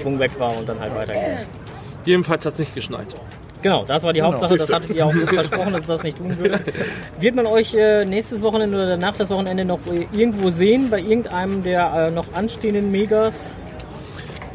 Schwung 0.01 0.19
weg 0.19 0.31
war 0.39 0.57
und 0.57 0.69
dann 0.69 0.81
halt 0.81 0.95
weitergehen. 0.95 1.39
Jedenfalls 2.05 2.47
hat 2.47 2.53
es 2.55 2.59
nicht 2.61 2.75
geschneit. 2.75 3.07
Genau, 3.63 3.85
das 3.85 4.03
war 4.03 4.15
die 4.15 4.21
Genau. 4.21 4.33
Hauptsache, 4.33 4.57
das 4.57 4.73
hattet 4.73 4.91
ihr 4.97 5.05
auch 5.05 5.13
versprochen, 5.13 5.73
dass 5.75 5.83
es 5.83 5.87
das 5.87 6.03
nicht 6.03 6.17
tun 6.17 6.39
würde. 6.39 6.61
Wird 7.19 7.35
man 7.35 7.45
euch 7.47 7.75
äh, 7.75 8.07
nächstes 8.07 8.41
Wochenende 8.41 8.79
oder 8.79 8.87
danach 8.89 9.15
das 9.19 9.29
Wochenende 9.29 9.67
noch 9.67 9.81
äh, 9.93 10.07
irgendwo 10.13 10.49
sehen, 10.49 10.89
bei 10.89 10.99
irgendeinem 10.99 11.63
der 11.63 12.07
äh, 12.07 12.11
noch 12.11 12.33
anstehenden 12.33 12.91
Megas? 12.91 13.53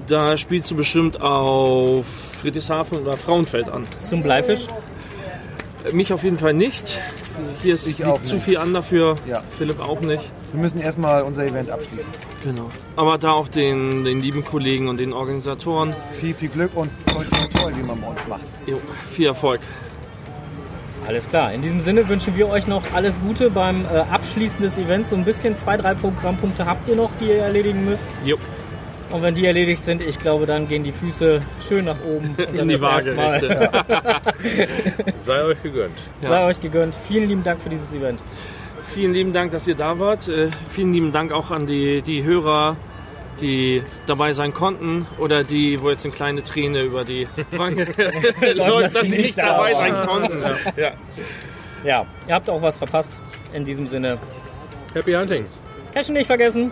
Da 0.07 0.37
spielst 0.37 0.69
du 0.71 0.75
bestimmt 0.75 1.19
auf 1.19 2.05
Friedrichshafen 2.41 2.99
oder 2.99 3.17
Frauenfeld 3.17 3.69
an. 3.69 3.87
Zum 4.09 4.21
Bleifisch? 4.21 4.67
Mich 5.91 6.13
auf 6.13 6.23
jeden 6.23 6.37
Fall 6.37 6.53
nicht. 6.53 6.99
Hier 7.61 7.73
ist 7.73 7.87
Ich 7.87 7.97
liegt 7.99 8.09
auch 8.09 8.21
zu 8.23 8.35
nicht. 8.35 8.43
viel 8.43 8.57
an 8.57 8.73
dafür. 8.73 9.15
Ja. 9.27 9.43
Philipp 9.51 9.79
auch 9.79 10.01
nicht. 10.01 10.21
Wir 10.51 10.61
müssen 10.61 10.79
erstmal 10.79 11.23
unser 11.23 11.45
Event 11.45 11.69
abschließen. 11.69 12.09
Genau. 12.43 12.69
Aber 12.95 13.17
da 13.17 13.31
auch 13.31 13.47
den, 13.47 14.03
den 14.03 14.21
lieben 14.21 14.45
Kollegen 14.45 14.87
und 14.87 14.97
den 14.99 15.11
Organisatoren 15.13 15.95
Viel, 16.19 16.33
viel 16.33 16.49
Glück 16.49 16.71
und 16.75 16.89
toll, 17.07 17.25
toll, 17.29 17.61
toll, 17.61 17.73
wie 17.75 17.83
man 17.83 17.99
bei 17.99 18.07
uns 18.07 18.25
macht. 18.27 18.41
jo, 18.67 18.79
viel 19.09 19.27
Erfolg. 19.27 19.59
Alles 21.07 21.27
klar. 21.27 21.53
In 21.53 21.61
diesem 21.61 21.81
Sinne 21.81 22.07
wünschen 22.07 22.35
wir 22.35 22.47
euch 22.49 22.65
noch 22.67 22.81
alles 22.93 23.19
Gute 23.21 23.49
beim 23.51 23.85
äh, 23.85 23.99
Abschließen 24.09 24.61
des 24.61 24.77
Events. 24.77 25.09
So 25.09 25.15
ein 25.15 25.25
bisschen 25.25 25.55
zwei, 25.57 25.77
drei 25.77 25.93
Programmpunkte 25.93 26.65
habt 26.65 26.87
ihr 26.87 26.95
noch, 26.95 27.11
die 27.19 27.25
ihr 27.25 27.37
erledigen 27.43 27.85
müsst. 27.85 28.07
Jo. 28.23 28.37
Und 29.11 29.21
wenn 29.21 29.35
die 29.35 29.45
erledigt 29.45 29.83
sind, 29.83 30.01
ich 30.01 30.17
glaube, 30.17 30.45
dann 30.45 30.67
gehen 30.67 30.83
die 30.83 30.91
Füße 30.91 31.41
schön 31.67 31.85
nach 31.85 32.01
oben. 32.03 32.29
Und 32.37 32.39
dann 32.39 32.55
In 32.57 32.69
die 32.69 32.77
Mal. 32.77 33.05
Waagerechte. 33.05 33.69
sei 35.19 35.43
euch 35.43 35.61
gegönnt. 35.63 35.97
Sei 36.21 36.45
euch 36.45 36.59
gegönnt. 36.59 36.95
Vielen 37.07 37.29
lieben 37.29 37.43
Dank 37.43 37.61
für 37.61 37.69
dieses 37.69 37.91
Event. 37.93 38.23
Vielen 38.83 39.13
lieben 39.13 39.33
Dank, 39.33 39.51
dass 39.51 39.67
ihr 39.67 39.75
da 39.75 39.99
wart. 39.99 40.27
Äh, 40.27 40.49
vielen 40.69 40.93
lieben 40.93 41.11
Dank 41.11 41.31
auch 41.31 41.51
an 41.51 41.65
die, 41.65 42.01
die 42.01 42.23
Hörer, 42.23 42.77
die 43.41 43.83
dabei 44.05 44.33
sein 44.33 44.53
konnten 44.53 45.07
oder 45.19 45.43
die, 45.43 45.81
wo 45.81 45.89
jetzt 45.89 46.05
eine 46.05 46.13
kleine 46.13 46.43
Träne 46.43 46.81
über 46.81 47.03
die 47.03 47.27
Wange 47.51 47.85
läuft, 48.53 48.95
dass 48.95 49.09
sie 49.09 49.17
nicht 49.17 49.37
dabei 49.37 49.73
sein 49.73 49.95
konnten. 50.05 50.43
Ja. 50.77 50.91
Ja, 51.83 52.05
ihr 52.27 52.33
habt 52.33 52.49
auch 52.49 52.61
was 52.61 52.77
verpasst. 52.77 53.11
In 53.53 53.63
diesem 53.63 53.85
Sinne. 53.87 54.17
Happy 54.93 55.13
Hunting. 55.13 55.45
Cashen 55.93 56.13
nicht 56.13 56.27
vergessen. 56.27 56.71